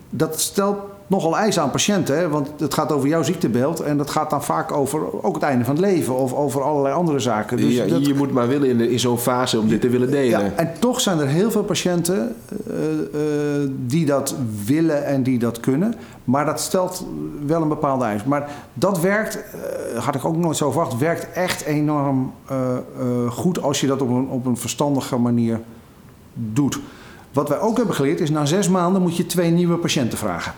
[0.10, 2.30] Dat stelt nogal eisen aan patiënten, hè?
[2.30, 5.66] want het gaat over jouw ziektebeeld en dat gaat dan vaak over ook het einde
[5.66, 7.58] van het leven of over allerlei andere zaken.
[7.58, 10.12] Dus ja, dat- Je moet maar willen in, in zo'n fase om dit te willen
[10.12, 10.40] delen.
[10.44, 12.36] ja, en toch zijn er heel veel patiënten
[12.68, 12.76] eh,
[13.64, 15.96] eh, die dat willen en die dat kunnen.
[16.24, 17.06] Maar dat stelt
[17.46, 18.24] wel een bepaalde eis.
[18.24, 19.36] Maar dat werkt,
[19.94, 22.32] eh, had ik ook nooit zo verwacht, werkt echt enorm
[23.30, 25.60] goed als je dat op een, op een verstandige manier
[26.34, 26.80] doet.
[27.34, 30.54] Wat wij ook hebben geleerd is, na zes maanden moet je twee nieuwe patiënten vragen.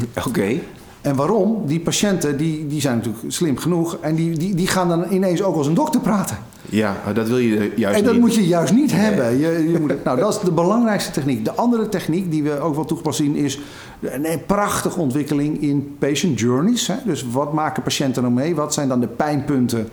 [0.28, 0.58] Oké.
[1.00, 1.62] En waarom?
[1.66, 5.42] Die patiënten die, die zijn natuurlijk slim genoeg en die, die, die gaan dan ineens
[5.42, 6.36] ook als een dokter praten.
[6.68, 8.22] Ja, dat wil je juist En dat niet.
[8.22, 9.38] moet je juist niet hebben.
[9.38, 11.44] Je, je moet, nou, dat is de belangrijkste techniek.
[11.44, 13.58] De andere techniek die we ook wel toegepast zien is
[14.00, 16.86] een, een prachtige ontwikkeling in patient journeys.
[16.86, 16.94] Hè.
[17.04, 18.54] Dus wat maken patiënten nou mee?
[18.54, 19.88] Wat zijn dan de pijnpunten?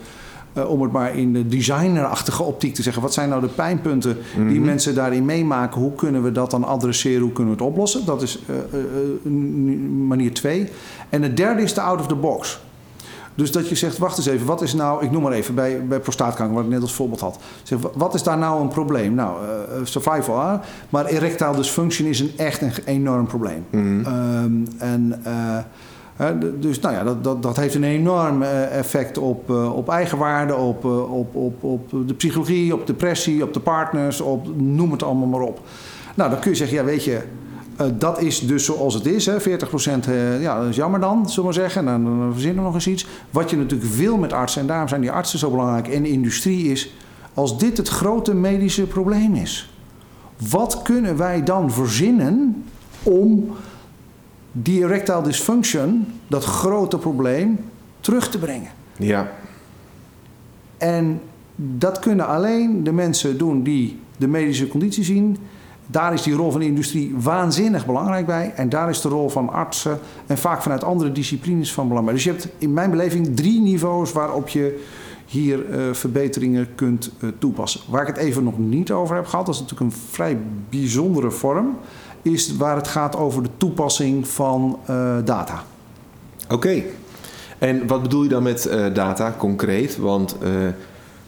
[0.52, 3.02] Eh, om het maar in de designerachtige optiek te zeggen.
[3.02, 4.16] Wat zijn nou de pijnpunten
[4.48, 5.80] die mensen daarin meemaken?
[5.80, 7.20] Hoe kunnen we dat dan adresseren?
[7.22, 8.04] Hoe kunnen we het oplossen?
[8.04, 9.30] Dat is eh, eh,
[10.06, 10.68] manier twee.
[11.08, 12.60] En het derde is de out of the box.
[13.34, 15.86] Dus dat je zegt, wacht eens even, wat is nou, ik noem maar even bij,
[15.86, 17.38] bij prostaatkanker, wat ik net als voorbeeld had.
[17.62, 19.14] Zeg, wa- wat is daar nou een probleem?
[19.14, 19.36] Nou,
[19.84, 20.56] survival, hè?
[20.88, 23.64] maar erectile dysfunction is een echt een enorm probleem.
[23.70, 24.00] Mhm.
[24.04, 25.22] Ehm, en,
[26.60, 30.54] dus nou ja, dat, dat, dat heeft een enorm eh, effect op, eh, op eigenwaarde,
[30.54, 35.02] op, eh, op, op, op de psychologie, op depressie, op de partners, op noem het
[35.02, 35.60] allemaal maar op.
[36.14, 37.22] Nou, dan kun je zeggen, ja weet je,
[37.98, 39.26] dat is dus zoals het is.
[39.26, 39.40] Hè.
[39.40, 39.42] 40%
[40.08, 41.84] eh, ja, dat is jammer dan, zullen we maar zeggen.
[41.84, 43.06] Dan, dan verzinnen we nog eens iets.
[43.30, 46.10] Wat je natuurlijk wil met artsen, en daarom zijn die artsen zo belangrijk, en de
[46.10, 46.94] industrie is,
[47.34, 49.72] als dit het grote medische probleem is,
[50.50, 52.64] wat kunnen wij dan verzinnen
[53.02, 53.50] om
[54.52, 57.58] die erectile dysfunction, dat grote probleem,
[58.00, 58.70] terug te brengen?
[58.96, 59.30] Ja.
[60.78, 61.20] En
[61.56, 65.36] dat kunnen alleen de mensen doen die de medische conditie zien.
[65.86, 68.52] Daar is die rol van de industrie waanzinnig belangrijk bij.
[68.56, 72.14] En daar is de rol van artsen en vaak vanuit andere disciplines van belang bij.
[72.14, 74.84] Dus je hebt in mijn beleving drie niveaus waarop je
[75.26, 77.80] hier eh, verbeteringen kunt eh, toepassen.
[77.88, 81.30] Waar ik het even nog niet over heb gehad, dat is natuurlijk een vrij bijzondere
[81.30, 81.76] vorm,
[82.22, 85.62] is waar het gaat over de toepassing van eh, data.
[86.48, 86.82] Oké.
[87.58, 89.96] En wat bedoel je dan met eh, data concreet?
[89.96, 90.50] Want eh,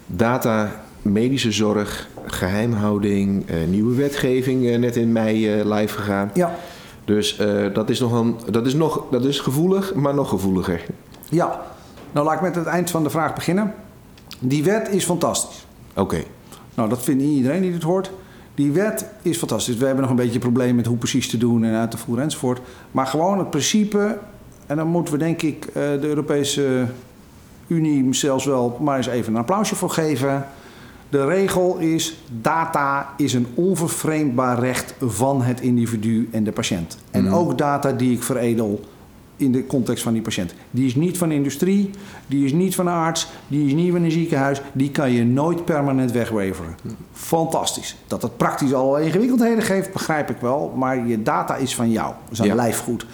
[0.07, 6.31] data, medische zorg, geheimhouding, eh, nieuwe wetgeving net in mei live gegaan.
[6.35, 6.55] Ja,
[7.05, 7.37] Dus
[7.73, 10.85] dat, is nog een, dat, is nog, dat is gevoelig, maar nog gevoeliger.
[11.29, 11.61] ja.
[12.13, 13.75] Nou, laat ik met het eind van de vraag beginnen.
[14.39, 15.67] Die wet is fantastisch.
[15.97, 16.23] Oké.
[16.75, 18.11] Nou, dat vindt niet iedereen die dit hoort.
[18.55, 19.77] Die wet is fantastisch.
[19.77, 22.25] We hebben nog een beetje probleem met hoe precies te doen en uit te voeren
[22.25, 22.61] enzovoort.
[22.91, 24.19] Maar gewoon het principe,
[24.67, 26.87] en dan moeten we denk ik eh, de Europese
[27.67, 30.47] Unie zelfs wel maar eens even een applausje voor geven.
[31.09, 36.99] De regel is, data is een onvervreemdbaar recht van het individu en de patiënt.
[37.11, 37.35] En Mhm.
[37.35, 38.81] ook data die ik veredel
[39.43, 40.55] in de context van die patiënt.
[40.71, 41.91] Die is niet van industrie,
[42.27, 44.61] die is niet van een arts, die is niet van een ziekenhuis.
[44.73, 46.75] Die kan je nooit permanent wegweveren.
[47.13, 47.97] Fantastisch.
[48.07, 50.73] Dat het praktisch al ingewikkeldheden geeft, begrijp ik wel.
[50.77, 52.15] Maar je data is van jou.
[52.39, 52.55] Een Ja.
[52.55, 53.07] lijfgoed.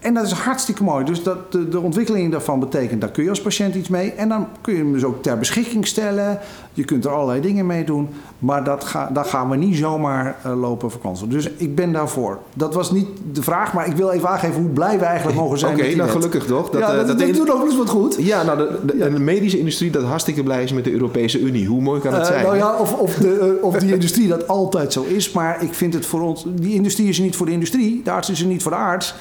[0.00, 1.04] En dat is hartstikke mooi.
[1.04, 4.12] Dus dat, de, de ontwikkeling daarvan betekent, daar kun je als patiënt iets mee.
[4.12, 6.38] En dan kun je hem dus ook ter beschikking stellen.
[6.72, 8.08] Je kunt er allerlei dingen mee doen.
[8.38, 11.30] Maar dat ga, daar gaan we niet zomaar uh, lopen verkanselen.
[11.30, 12.38] Dus ik ben daarvoor.
[12.54, 15.58] Dat was niet de vraag, maar ik wil even aangeven hoe blij we eigenlijk mogen
[15.58, 15.74] zijn.
[15.74, 16.70] Oké, nou gelukkig toch.
[16.70, 18.16] Dat, ja, dat, uh, dat, dat doet ook eens wat goed.
[18.18, 19.08] Ja, nou, de, de, ja.
[19.08, 21.66] de, medische industrie dat hartstikke blij is met de Europese Unie.
[21.66, 22.42] Hoe mooi kan het uh, zijn?
[22.44, 25.32] Nou ja, of, of, de, of die industrie dat altijd zo is.
[25.32, 26.44] Maar ik vind het voor ons...
[26.48, 28.00] Die industrie is er niet voor de industrie.
[28.04, 29.14] De arts is er niet voor de arts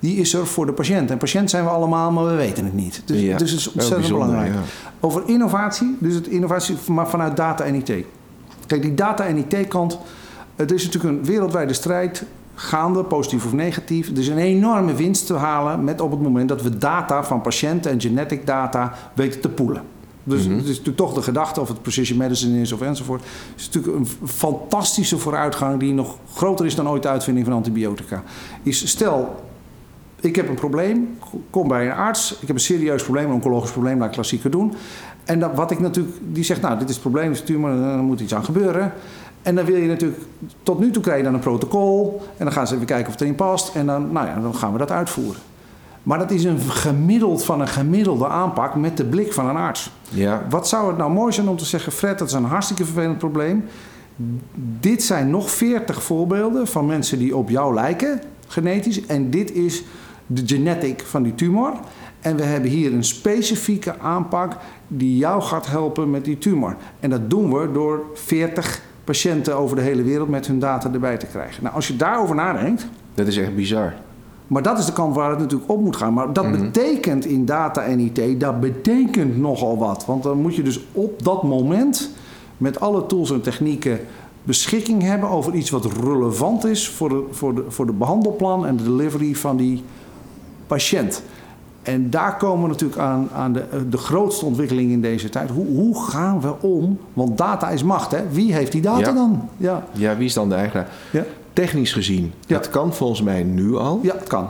[0.00, 1.10] die is er voor de patiënt.
[1.10, 3.02] En patiënt zijn we allemaal, maar we weten het niet.
[3.04, 4.52] Dus, ja, dus het is ontzettend belangrijk.
[4.52, 4.60] Ja.
[5.00, 7.92] Over innovatie, dus het innovatie maar vanuit data en IT.
[8.66, 9.98] Kijk, die data en IT-kant,
[10.56, 14.08] het is natuurlijk een wereldwijde strijd gaande, positief of negatief.
[14.08, 17.40] Er is een enorme winst te halen met op het moment dat we data van
[17.40, 19.82] patiënten en genetic data weten te poelen.
[20.28, 20.56] Dus mm -hmm.
[20.56, 23.20] het is natuurlijk toch de gedachte of het precision medicine is of enzovoort.
[23.20, 27.54] Het is natuurlijk een fantastische vooruitgang die nog groter is dan ooit de uitvinding van
[27.54, 28.22] antibiotica.
[28.62, 29.47] Is stel,
[30.20, 31.18] ik heb een probleem,
[31.50, 32.38] kom bij een arts.
[32.40, 34.74] Ik heb een serieus probleem, een oncologisch probleem, laat ik klassieker doen.
[35.24, 37.98] En dan, wat ik natuurlijk, die zegt, nou, dit is het probleem, is tumor, er
[37.98, 38.92] moet iets aan gebeuren.
[39.42, 40.22] En dan wil je natuurlijk,
[40.62, 42.22] tot nu toe krijg je dan een protocol.
[42.36, 43.74] En dan gaan ze even kijken of het erin past.
[43.74, 45.40] En dan, nou ja, dan gaan we dat uitvoeren.
[46.02, 49.90] Maar dat is een gemiddeld van een gemiddelde aanpak met de blik van een arts.
[50.08, 50.46] Ja.
[50.50, 53.18] Wat zou het nou mooi zijn om te zeggen, Fred, dat is een hartstikke vervelend
[53.18, 53.64] probleem.
[54.80, 59.06] Dit zijn nog 40 voorbeelden van mensen die op jou lijken, genetisch.
[59.06, 59.82] En dit is
[60.30, 61.72] de genetic van die tumor.
[62.20, 64.56] En we hebben hier een specifieke aanpak
[64.88, 66.76] die jou gaat helpen met die tumor.
[67.00, 71.16] En dat doen we door 40 patiënten over de hele wereld met hun data erbij
[71.16, 71.62] te krijgen.
[71.62, 72.86] Nou, als je daarover nadenkt.
[73.14, 73.94] Dat is echt bizar.
[74.46, 76.14] Maar dat is de kant waar het natuurlijk op moet gaan.
[76.14, 76.62] Maar dat mm-hmm.
[76.62, 80.04] betekent in data en IT, dat betekent nogal wat.
[80.06, 82.10] Want dan moet je dus op dat moment
[82.56, 84.00] met alle tools en technieken
[84.42, 88.76] beschikking hebben over iets wat relevant is voor de, voor de, voor de behandelplan en
[88.76, 89.84] de delivery van die
[90.68, 91.22] patiënt.
[91.82, 95.50] En daar komen we natuurlijk aan, aan de, de grootste ontwikkeling in deze tijd.
[95.50, 96.98] Hoe, hoe gaan we om?
[97.12, 98.28] Want data is macht, hè?
[98.30, 99.12] Wie heeft die data ja.
[99.12, 99.48] dan?
[99.56, 99.86] Ja.
[99.92, 100.88] ja, wie is dan de eigenaar?
[101.10, 101.24] Ja.
[101.52, 102.56] Technisch gezien, Ja.
[102.56, 104.00] het kan volgens mij nu al.
[104.02, 104.48] Ja, het kan.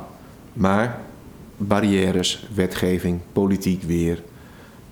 [0.53, 1.01] Maar
[1.57, 4.23] barrières, wetgeving, politiek weer,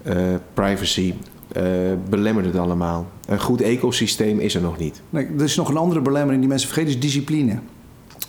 [0.02, 0.16] eh,
[0.54, 1.14] privacy,
[1.52, 1.62] eh,
[2.08, 3.06] belemmert het allemaal.
[3.26, 5.00] Een goed ecosysteem is er nog niet.
[5.10, 7.58] Nee, er is nog een andere belemmering die mensen vergeten, is discipline.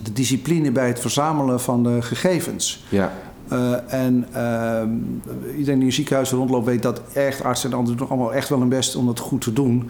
[0.03, 2.83] De discipline bij het verzamelen van de gegevens.
[2.89, 3.11] Ja.
[3.51, 7.97] Uh, en uh, iedereen die in een ziekenhuis rondloopt weet dat echt artsen en anderen
[7.97, 9.89] doen allemaal echt wel hun best om dat goed te doen.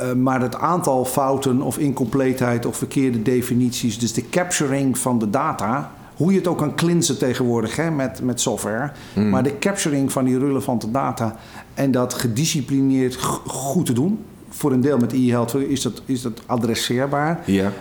[0.00, 5.30] Uh, maar het aantal fouten of incompleetheid of verkeerde definities, dus de capturing van de
[5.30, 9.30] data, hoe je het ook kan cleansen tegenwoordig hè, met, met software, Mm.
[9.30, 11.36] maar de capturing van die relevante data
[11.74, 13.14] en dat gedisciplineerd
[13.46, 14.18] goed te doen.
[14.48, 17.40] Voor een deel met e-health is dat, is dat adresseerbaar.
[17.44, 17.72] Ja.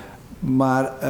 [0.41, 1.09] Maar uh,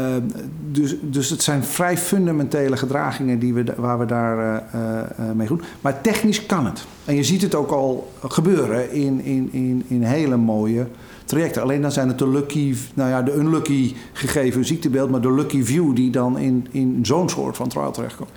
[0.72, 4.82] dus, dus het zijn vrij fundamentele gedragingen die we, waar we daar uh,
[5.20, 5.62] uh, mee doen.
[5.82, 6.86] Maar technisch kan het.
[7.06, 10.88] En je ziet het ook al gebeuren in, in, in, in hele mooie
[11.26, 11.62] trajecten.
[11.62, 15.64] Alleen dan zijn het de lucky, nou ja, de unlucky gegeven ziektebeeld, maar de lucky
[15.64, 18.30] view die dan in, in zo'n soort van trial terechtkomt.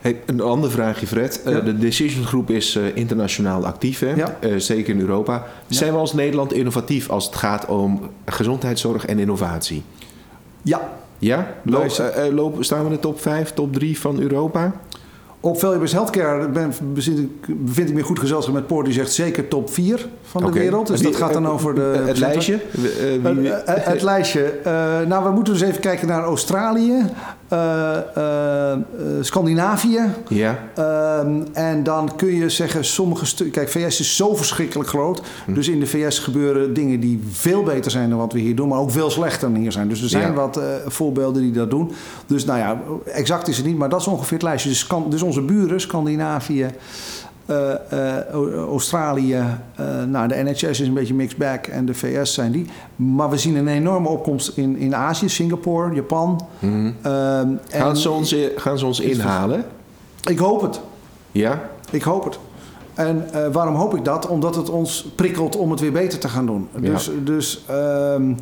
[0.00, 1.40] Hey, een ander vraagje, Fred.
[1.44, 1.50] Ja.
[1.50, 4.14] Uh, de Decision Groep is uh, internationaal actief, hè?
[4.14, 4.36] Ja.
[4.40, 5.32] Uh, zeker in Europa.
[5.32, 5.76] Ja.
[5.76, 9.82] Zijn we als Nederland innovatief als het gaat om gezondheidszorg en innovatie?
[10.64, 10.92] Ja.
[11.18, 11.46] Ja?
[11.62, 14.72] Loop, Wij- loop, staan we in de top 5, top 3 van Europa?
[15.40, 18.84] Op Valuables Healthcare ben, bevind, ik, me goed gezelschap met Poort.
[18.84, 20.86] Die zegt zeker top 4 van de wereld.
[20.86, 22.02] Dus Wie- dat gaat dan eh, over de...
[22.06, 22.54] Het lijstje?
[22.54, 22.60] Eh,
[23.22, 24.44] Het, wie- het- het lijstje.
[24.44, 24.72] Eh,
[25.06, 27.04] nou, we moeten dus even kijken naar Australië,
[27.48, 28.78] eh, eh, eh,
[29.20, 30.00] Scandinavië.
[30.28, 33.54] Ja, Ehm, en dan kun je zeggen, sommige stukken...
[33.54, 35.22] Kijk, VS is zo verschrikkelijk groot.
[35.44, 35.54] Hm.
[35.54, 38.68] Dus in de VS gebeuren dingen die veel beter zijn dan wat we hier doen.
[38.68, 39.88] Maar ook veel slechter dan hier zijn.
[39.88, 41.92] Dus er zijn wat voorbeelden die dat doen.
[42.26, 43.78] Dus nou ja, exact is het niet.
[43.78, 44.68] Maar dat is ongeveer het lijstje.
[44.68, 46.66] Dus, kan, dus onze buren, Scandinavië...
[47.46, 47.72] eh,
[48.18, 52.34] eh, O- Australië, eh, nou de NHS is een beetje mixed bag en de VS
[52.34, 52.66] zijn die.
[52.96, 56.46] Maar we zien een enorme opkomst in, in Azië, Singapore, Japan.
[56.58, 56.86] Mhm.
[56.86, 59.64] Ehm, gaan, en ze ons, gaan ze ons inhalen?
[60.30, 60.80] Ik hoop het.
[61.32, 61.60] Ja?
[61.90, 62.38] Ik hoop het.
[62.94, 64.26] En eh, waarom hoop ik dat?
[64.26, 66.68] Omdat het ons prikkelt om het weer beter te gaan doen.
[66.80, 66.90] Ja.
[66.90, 68.32] Dus, dus ehm,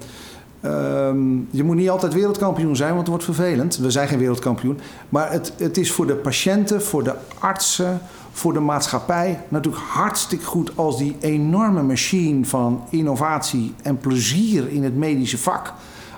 [0.61, 3.77] ehm, je moet niet altijd wereldkampioen zijn, want het wordt vervelend.
[3.77, 4.79] We zijn geen wereldkampioen.
[5.09, 8.01] Maar het, het is voor de patiënten, voor de artsen,
[8.33, 14.85] voor de maatschappij natuurlijk hartstikke goed als die enorme machine van innovatie en plezier in
[14.85, 15.73] het medische vak.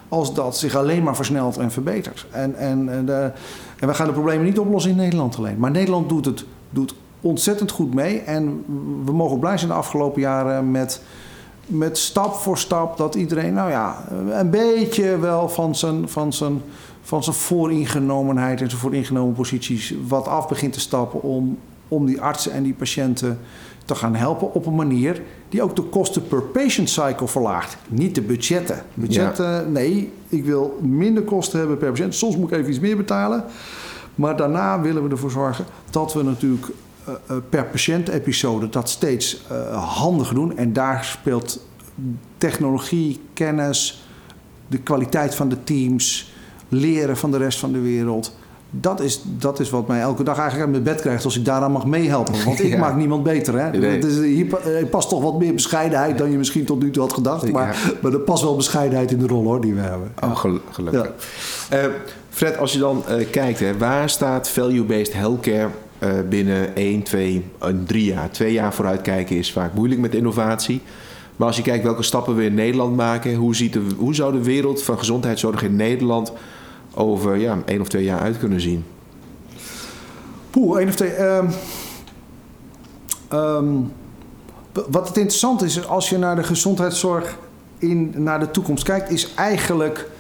[0.09, 2.27] Als dat zich alleen maar versnelt en verbetert.
[2.31, 3.33] En, en, en, de,
[3.79, 5.59] en we gaan de problemen niet oplossen in Nederland alleen.
[5.59, 8.21] Maar Nederland doet het doet ontzettend goed mee.
[8.21, 8.65] En
[9.05, 11.03] we mogen blij zijn de afgelopen jaren met,
[11.67, 16.63] met stap voor stap dat iedereen, nou ja, een beetje wel van zijn, van zijn,
[17.03, 21.59] van zijn vooringenomenheid en zijn vooringenomen posities wat af begint te stappen om,
[21.95, 23.39] om die artsen en die patiënten
[23.85, 27.77] te gaan helpen op een manier die ook de kosten per patient cycle verlaagt.
[27.89, 28.83] Niet de budgetten.
[28.95, 32.15] Budgetten, nee, ik wil minder kosten hebben per patiënt.
[32.15, 33.45] Soms moet ik even iets meer betalen.
[34.15, 36.67] Maar daarna willen we ervoor zorgen dat we natuurlijk
[37.09, 40.57] uh, per patiënt-episode dat steeds uh, handiger doen.
[40.57, 41.67] En daar speelt
[42.37, 44.07] technologie, kennis,
[44.67, 46.33] de kwaliteit van de teams,
[46.69, 48.37] leren van de rest van de wereld.
[48.81, 51.45] Dat is, dat is wat mij elke dag eigenlijk uit mijn bed krijgt als ik
[51.45, 52.45] daaraan mag meehelpen.
[52.45, 53.59] Want ik maak niemand beter.
[53.59, 53.71] Hè?
[53.71, 53.99] Nee.
[53.99, 54.47] is, hier
[54.91, 57.53] past toch wat meer bescheidenheid dan je misschien tot nu toe had gedacht.
[57.53, 60.13] Maar, maar er past wel bescheidenheid in de rol hoor, die we hebben.
[60.23, 60.37] Oh,
[60.71, 61.11] gelukkig.
[61.73, 61.79] Uh,
[62.31, 67.45] Fred, als je dan uh, kijkt, hè, waar staat value-based healthcare uh, binnen 1, 2,
[67.87, 68.31] 3 jaar?
[68.31, 70.81] Twee jaar vooruitkijken is vaak moeilijk met innovatie.
[71.37, 74.33] Maar als je kijkt welke stappen we in Nederland maken, hoe, ziet de, hoe zou
[74.33, 76.33] de wereld van gezondheidszorg in Nederland
[76.95, 78.85] over ja, één of twee jaar uit kunnen zien?
[80.51, 81.23] Poeh, één of twee.
[81.23, 81.49] Um,
[83.33, 83.93] um,
[84.73, 87.39] wat het interessant is, als je naar de gezondheidszorg
[87.79, 90.11] in, naar de toekomst kijkt, is eigenlijk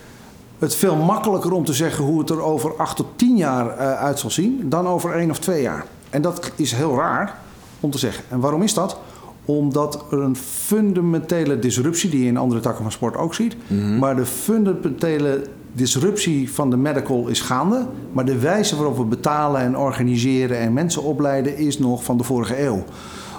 [0.58, 3.94] het veel makkelijker om te zeggen hoe het er over acht tot tien jaar uh,
[3.94, 5.86] uit zal zien, dan over één of twee jaar.
[6.10, 7.38] En dat is heel raar
[7.80, 8.24] om te zeggen.
[8.28, 8.98] En waarom is dat?
[9.44, 13.78] Omdat er een fundamentele disruptie, die je in andere takken van sport ook ziet, mm
[13.78, 13.98] -hmm.
[13.98, 17.86] maar de fundamentele disruptie van de medical is gaande.
[18.12, 22.24] Maar de wijze waarop we betalen en organiseren en mensen opleiden is nog van de
[22.24, 22.84] vorige eeuw.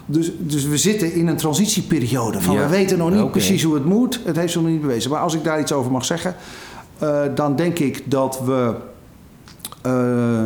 [0.06, 2.42] Dus, dus we zitten in een transitieperiode.
[2.42, 3.32] Van We weten nog niet okay.
[3.32, 4.20] precies hoe het moet.
[4.26, 5.12] Het heeft zich nog niet bewezen.
[5.12, 6.36] Maar als ik daar iets over mag zeggen,
[7.04, 8.76] uh, dan denk ik dat we.
[9.86, 10.46] Uh,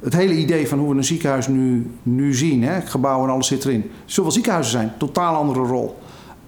[0.00, 3.46] het hele idee van hoe we een ziekenhuis nu, nu zien, hè, gebouw en alles
[3.46, 3.90] zit erin.
[4.04, 5.98] Zoveel ziekenhuizen zijn, totaal andere rol.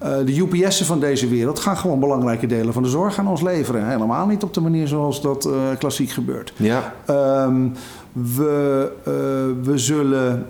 [0.03, 3.41] Uh, de UPS'en van deze wereld gaan gewoon belangrijke delen van de zorg aan ons
[3.41, 3.89] leveren.
[3.89, 6.53] Helemaal niet op de manier zoals dat uh, klassiek gebeurt.
[6.55, 6.93] Ja.
[7.45, 7.73] Um,
[8.11, 9.13] we, uh,
[9.65, 10.45] we zullen,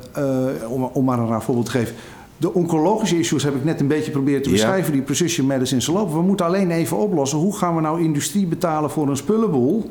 [0.67, 1.95] om, om maar een raar voorbeeld te geven.
[2.37, 4.91] De oncologische issues heb ik net een beetje proberen te beschrijven, ja.
[4.91, 6.15] die precision medicine lopen.
[6.15, 7.37] We moeten alleen even oplossen.
[7.37, 9.89] Hoe gaan we nou industrie betalen voor een spullenboel?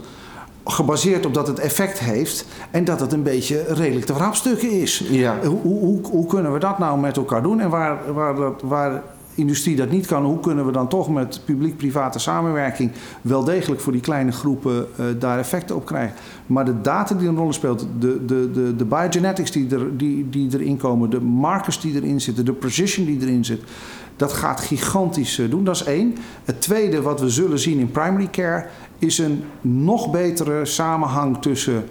[0.64, 5.05] gebaseerd op dat het effect heeft en dat het een beetje redelijk te wrapstukken is.
[5.11, 5.38] Ja.
[5.44, 7.61] Hoe, hoe, hoe, kunnen we dat nou met elkaar doen?
[7.61, 9.03] En waar, waar, waar
[9.35, 12.90] industrie dat niet kan, hoe kunnen we dan toch met publiek-private samenwerking
[13.23, 16.16] wel degelijk voor die kleine groepen uh, daar effecten op krijgen?
[16.47, 20.29] Maar de data die een rol speelt, de, de, de, de biogenetics die, er, die,
[20.31, 23.62] die erin komen, de markers die erin zitten, de precision die erin zit,
[24.16, 25.64] dat gaat gigantisch uh, doen.
[25.64, 26.16] Dat is één.
[26.45, 28.66] Het tweede wat we zullen zien in primary care
[28.99, 31.85] is een nog betere samenhang tussen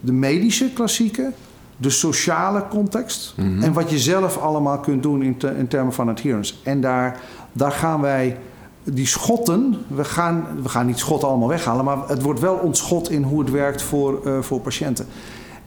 [0.00, 1.32] de medische klassieke
[1.76, 3.62] de sociale context mm -hmm.
[3.62, 6.54] en wat je zelf allemaal kunt doen in, te, in termen van adherence.
[6.62, 7.20] En daar,
[7.52, 8.38] daar gaan wij
[8.84, 13.10] die schotten, we gaan, we gaan niet schotten allemaal weghalen, maar het wordt wel ontschot
[13.10, 15.06] in hoe het werkt voor, uh, voor patiënten.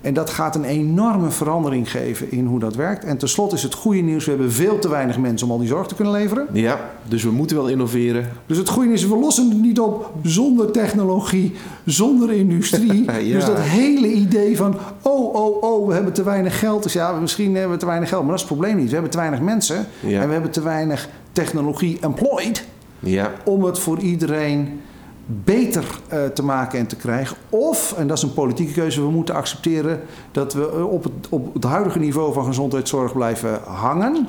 [0.08, 3.04] En dat gaat een enorme verandering geven in hoe dat werkt.
[3.04, 5.68] En tenslotte is het goede nieuws: we hebben veel te weinig mensen om al die
[5.68, 6.48] zorg te kunnen leveren.
[6.52, 8.30] Ja, dus we moeten wel innoveren.
[8.46, 11.54] Dus het goede nieuws is: we lossen het niet op zonder technologie,
[11.86, 13.04] zonder industrie.
[13.12, 13.34] ja.
[13.34, 16.84] Dus dat hele idee van: oh, oh, oh, we hebben te weinig geld.
[16.84, 18.88] Dus ja, misschien hebben we te weinig geld, maar dat is het probleem niet.
[18.88, 20.22] We hebben te weinig mensen ja.
[20.22, 22.66] en we hebben te weinig technologie employed
[23.00, 23.32] ja.
[23.46, 24.82] om het voor iedereen
[25.28, 27.38] beter uh, te maken en te krijgen.
[27.50, 30.00] Of, en dat is een politieke keuze, we moeten accepteren
[30.32, 34.28] dat we op het, op het huidige niveau van gezondheidszorg blijven hangen.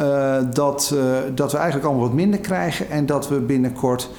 [0.00, 0.94] Uh, dat,
[1.34, 4.10] dat we eigenlijk allemaal wat minder krijgen en dat we binnenkort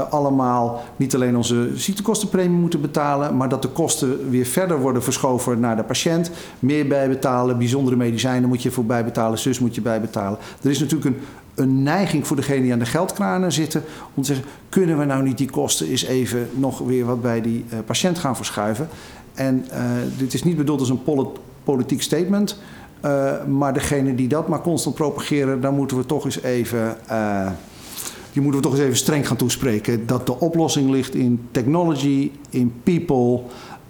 [0.00, 5.60] allemaal niet alleen onze ziektekostenpremie moeten betalen, maar dat de kosten weer verder worden verschoven
[5.60, 6.30] naar de patiënt.
[6.58, 10.38] Meer bijbetalen, bijzondere medicijnen moet je voor bijbetalen, zus moet je bijbetalen.
[10.62, 11.20] Er is natuurlijk een,
[11.54, 13.82] een neiging voor degene die aan de geldkranen zitten
[14.14, 17.40] om te zeggen: kunnen we nou niet die kosten eens even nog weer wat bij
[17.40, 18.88] die uh, patiënt gaan verschuiven?
[19.34, 19.78] En uh,
[20.18, 21.28] dit is niet bedoeld als een polit
[21.64, 22.58] politiek statement,
[23.48, 26.96] maar degene die dat maar constant propageren, daar moeten we toch eens even.
[28.34, 30.06] Die moeten we toch eens even streng gaan toespreken.
[30.06, 33.40] Dat de oplossing ligt in technology, in people.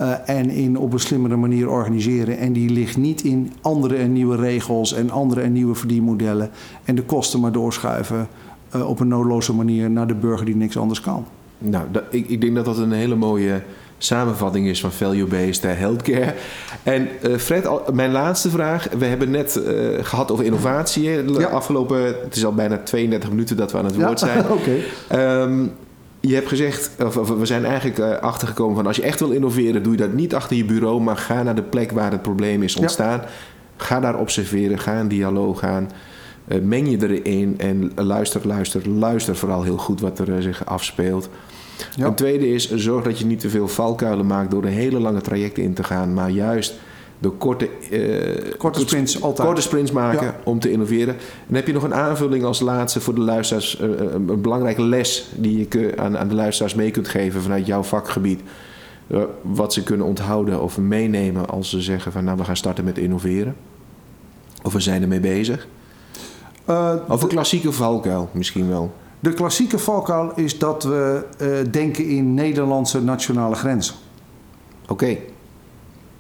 [0.01, 2.39] Uh, en in op een slimmere manier organiseren.
[2.39, 6.51] En die ligt niet in andere en nieuwe regels en andere en nieuwe verdienmodellen.
[6.85, 8.29] En de kosten maar doorschuiven
[8.77, 11.25] uh, op een noodloze manier naar de burger die niks anders kan.
[11.59, 13.63] Nou, dat, ik, ik, denk dat dat een hele mooie
[13.99, 16.35] samenvatting is van value-based healthcare.
[16.83, 18.89] En uh, Fred, mijn laatste vraag.
[18.99, 19.61] We hebben net
[20.01, 21.11] gehad over innovatie.
[21.39, 21.47] Ja.
[21.47, 24.45] Afgelopen, het is al bijna 32 minuten dat we aan het woord ja, zijn.
[24.51, 25.43] okay.
[25.43, 25.73] um,
[26.27, 29.31] je hebt gezegd, of, of, we zijn eigenlijk uh, achtergekomen van als je echt wil
[29.31, 32.23] innoveren, doe je dat niet achter je bureau, maar ga naar de plek waar het
[32.23, 33.19] probleem is ontstaan.
[33.19, 33.29] Ja.
[33.77, 35.91] Ga daar observeren, ga in dialoog aan.
[36.49, 41.29] Uh, meng je erin en luister, luister, luister vooral heel goed wat er zich afspeelt.
[41.97, 42.07] Ja.
[42.07, 45.21] Een tweede is, zorg dat je niet te veel valkuilen maakt door een hele lange
[45.21, 46.75] trajecten in te gaan, maar juist
[47.19, 49.47] door korte, eh, Korte sprints altijd.
[49.47, 50.37] korte sprints maken Ja.
[50.45, 51.17] om te innoveren.
[51.49, 54.83] En heb je nog een aanvulling als laatste voor de luisteraars, eh, een, een belangrijke
[54.83, 58.41] les die je aan, aan de luisteraars mee kunt geven vanuit jouw vakgebied?
[59.07, 62.85] Eh, wat ze kunnen onthouden of meenemen als ze zeggen van nou we gaan starten
[62.85, 63.57] met innoveren.
[64.63, 65.67] Of we zijn ermee bezig.
[66.65, 68.93] Eh, Of een klassieke valkuil misschien wel.
[69.25, 73.95] De klassieke valkuil is dat we eh, denken in Nederlandse nationale grenzen.
[74.89, 75.17] Oké.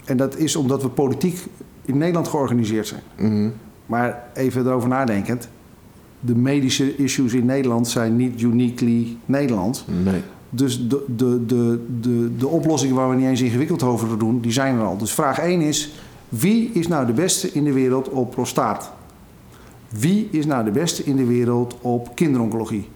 [0.04, 1.46] En dat is omdat we politiek
[1.84, 3.02] in Nederland georganiseerd zijn.
[3.16, 3.48] Mhm.
[3.86, 5.48] Maar even erover nadenkend.
[6.20, 9.84] De medische issues in Nederland zijn niet uniquely Nederlands.
[10.04, 10.22] Nee.
[10.50, 14.52] Dus de, de, de, de, de oplossingen waar we niet eens ingewikkeld over doen, die
[14.52, 14.96] zijn er al.
[14.96, 15.94] Dus vraag 1 is:
[16.28, 18.92] wie is nou de beste in de wereld op prostaat?
[19.88, 22.92] Wie is nou de beste in de wereld op kinderoncologie?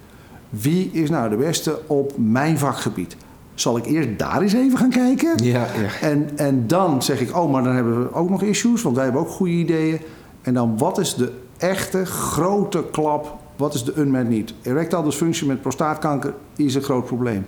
[0.50, 3.16] Wie is nou de beste op mijn vakgebied?
[3.54, 5.44] Zal ik eerst daar eens even gaan kijken?
[5.44, 6.08] Ja, ja.
[6.08, 9.04] En, en dan zeg ik, oh, maar dan hebben we ook nog issues, want wij
[9.04, 10.00] hebben ook goede ideeën.
[10.42, 13.36] En dan, wat is de echte grote klap?
[13.56, 14.54] Wat is de unmet need?
[14.62, 17.46] Erectile dysfunctie met prostaatkanker is een groot probleem.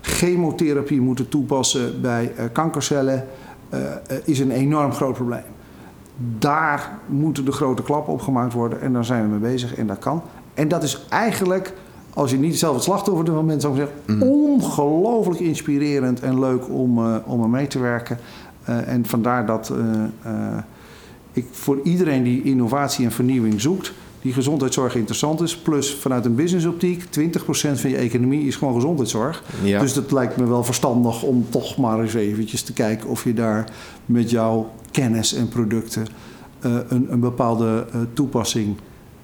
[0.00, 3.26] Chemotherapie moeten toepassen bij eh, kankercellen
[3.68, 5.42] eh, eh, is een enorm groot probleem.
[6.38, 9.86] Daar moeten de grote klappen op gemaakt worden en daar zijn we mee bezig en
[9.86, 10.22] dat kan.
[10.54, 11.72] En dat is eigenlijk,
[12.14, 16.68] als je niet zelf het slachtoffer ervan bent, zou ik zeggen, ongelooflijk inspirerend en leuk
[16.68, 18.18] om, eh, om er mee te werken.
[18.64, 19.72] Eh, en vandaar dat
[20.22, 20.32] eh,
[21.32, 25.56] ik voor iedereen die innovatie en vernieuwing zoekt, die gezondheidszorg interessant is.
[25.56, 29.42] Plus vanuit een businessoptiek, 20% van je economie is gewoon gezondheidszorg.
[29.62, 29.80] Ja.
[29.80, 33.34] Dus dat lijkt me wel verstandig om toch maar eens eventjes te kijken of je
[33.34, 33.64] daar
[34.06, 36.06] met jouw kennis en producten
[36.62, 38.76] een, een bepaalde eh, toepassing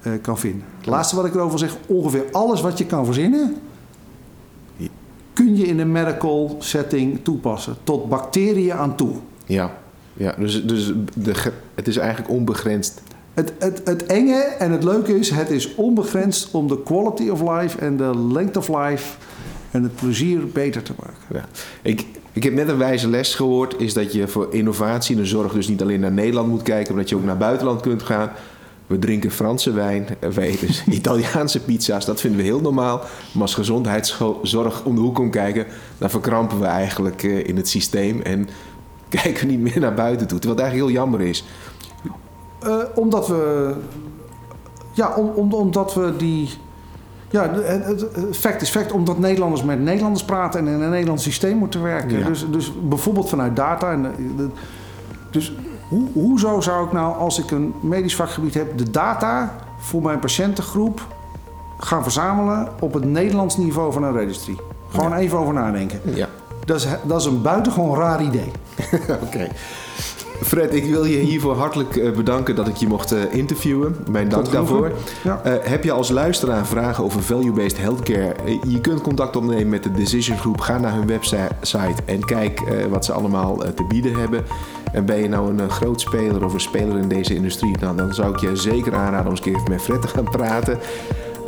[0.03, 0.65] eh, kan vinden.
[0.77, 3.57] Het laatste wat ik erover zeg, ongeveer alles wat je kan verzinnen,
[5.33, 7.77] kun je in een medical setting toepassen.
[7.85, 9.13] Tot bacteriën aan toe.
[9.47, 9.79] Ja,
[10.13, 13.03] ja dus, dus de, het is eigenlijk onbegrensd.
[13.35, 17.41] Het, het, het enge en het leuke is, het is onbegrensd om de quality of
[17.41, 19.17] life en de length of life
[19.71, 21.23] en het plezier beter te maken.
[21.33, 21.45] Ja.
[21.83, 25.29] Ik, ik heb net een wijze les gehoord, is dat je voor innovatie en de
[25.29, 28.03] zorg dus niet alleen naar Nederland moet kijken, maar dat je ook naar buitenland kunt
[28.03, 28.31] gaan.
[28.89, 33.01] We drinken Franse wijn, en we eten Italiaanse pizza's, dat vinden we heel normaal.
[33.33, 35.67] Maar als gezondheidszorg om de hoek komt kijken,
[35.99, 38.49] dan verkrampen we eigenlijk eh, in het systeem en
[39.09, 40.39] kijken we niet meer naar buiten toe.
[40.39, 41.45] Terwijl het eigenlijk heel jammer is.
[42.61, 43.75] Eh, omdat we.
[44.93, 46.51] Ja, om, om, omdat we die.
[47.31, 51.57] Ja, het, fact is fact, omdat Nederlanders met Nederlanders praten en in een Nederlands systeem
[51.57, 52.19] moeten werken.
[52.19, 52.27] Ja.
[52.27, 53.93] Dus, dus bijvoorbeeld vanuit data.
[53.93, 54.45] En, eh,
[55.31, 55.53] dus
[55.89, 60.19] hoe, hoezo zou ik nou, als ik een medisch vakgebied heb, de data voor mijn
[60.19, 61.07] patiëntengroep
[61.79, 64.57] gaan verzamelen op het Nederlands niveau van een registry?
[64.91, 66.01] Gewoon even over nadenken.
[66.05, 66.29] Ja,
[66.65, 68.53] Dat is, dat is een buitengewoon raar idee.
[69.27, 69.49] oké.
[70.49, 73.97] Fred, ik wil je hiervoor hartelijk eh, bedanken dat ik je mocht eh, interviewen.
[74.11, 74.93] Mijn dank daarvoor.
[75.25, 75.41] Ja.
[75.45, 78.35] Eh, heb je als luisteraar vragen over value-based healthcare?
[78.69, 80.61] Je kunt contact opnemen met de Decision Group.
[80.61, 84.45] Ga naar hun website en kijk wat ze allemaal te bieden hebben.
[84.93, 87.77] En ben je nou een groot speler of een speler in deze industrie?
[87.81, 90.25] Nou, dan zou ik je zeker aanraden om eens een keer met Fred te gaan
[90.31, 90.79] praten.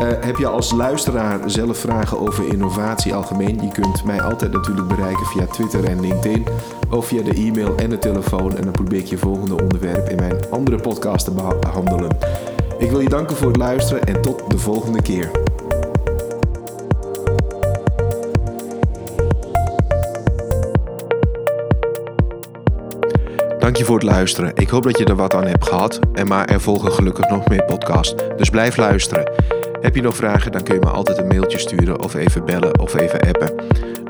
[0.00, 3.60] Eh, heb je als luisteraar zelf vragen over innovatie algemeen?
[3.62, 6.46] Je kunt mij altijd natuurlijk bereiken via Twitter en LinkedIn.
[6.90, 8.56] Of via de e-mail en de telefoon.
[8.56, 12.16] En dan probeer ik je volgende onderwerp in mijn andere podcast te beha- behandelen.
[12.78, 15.30] Ik wil je danken voor het luisteren en tot de volgende keer.
[23.58, 24.52] Dank je voor het luisteren.
[24.54, 25.98] Ik hoop dat je er wat aan hebt gehad.
[26.12, 28.14] En maar er volgen gelukkig nog meer podcasts.
[28.36, 29.32] Dus blijf luisteren.
[29.80, 32.78] Heb je nog vragen, dan kun je me altijd een mailtje sturen of even bellen
[32.78, 33.54] of even appen.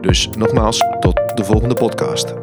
[0.01, 2.35] Dus nogmaals, tot de volgende podcast.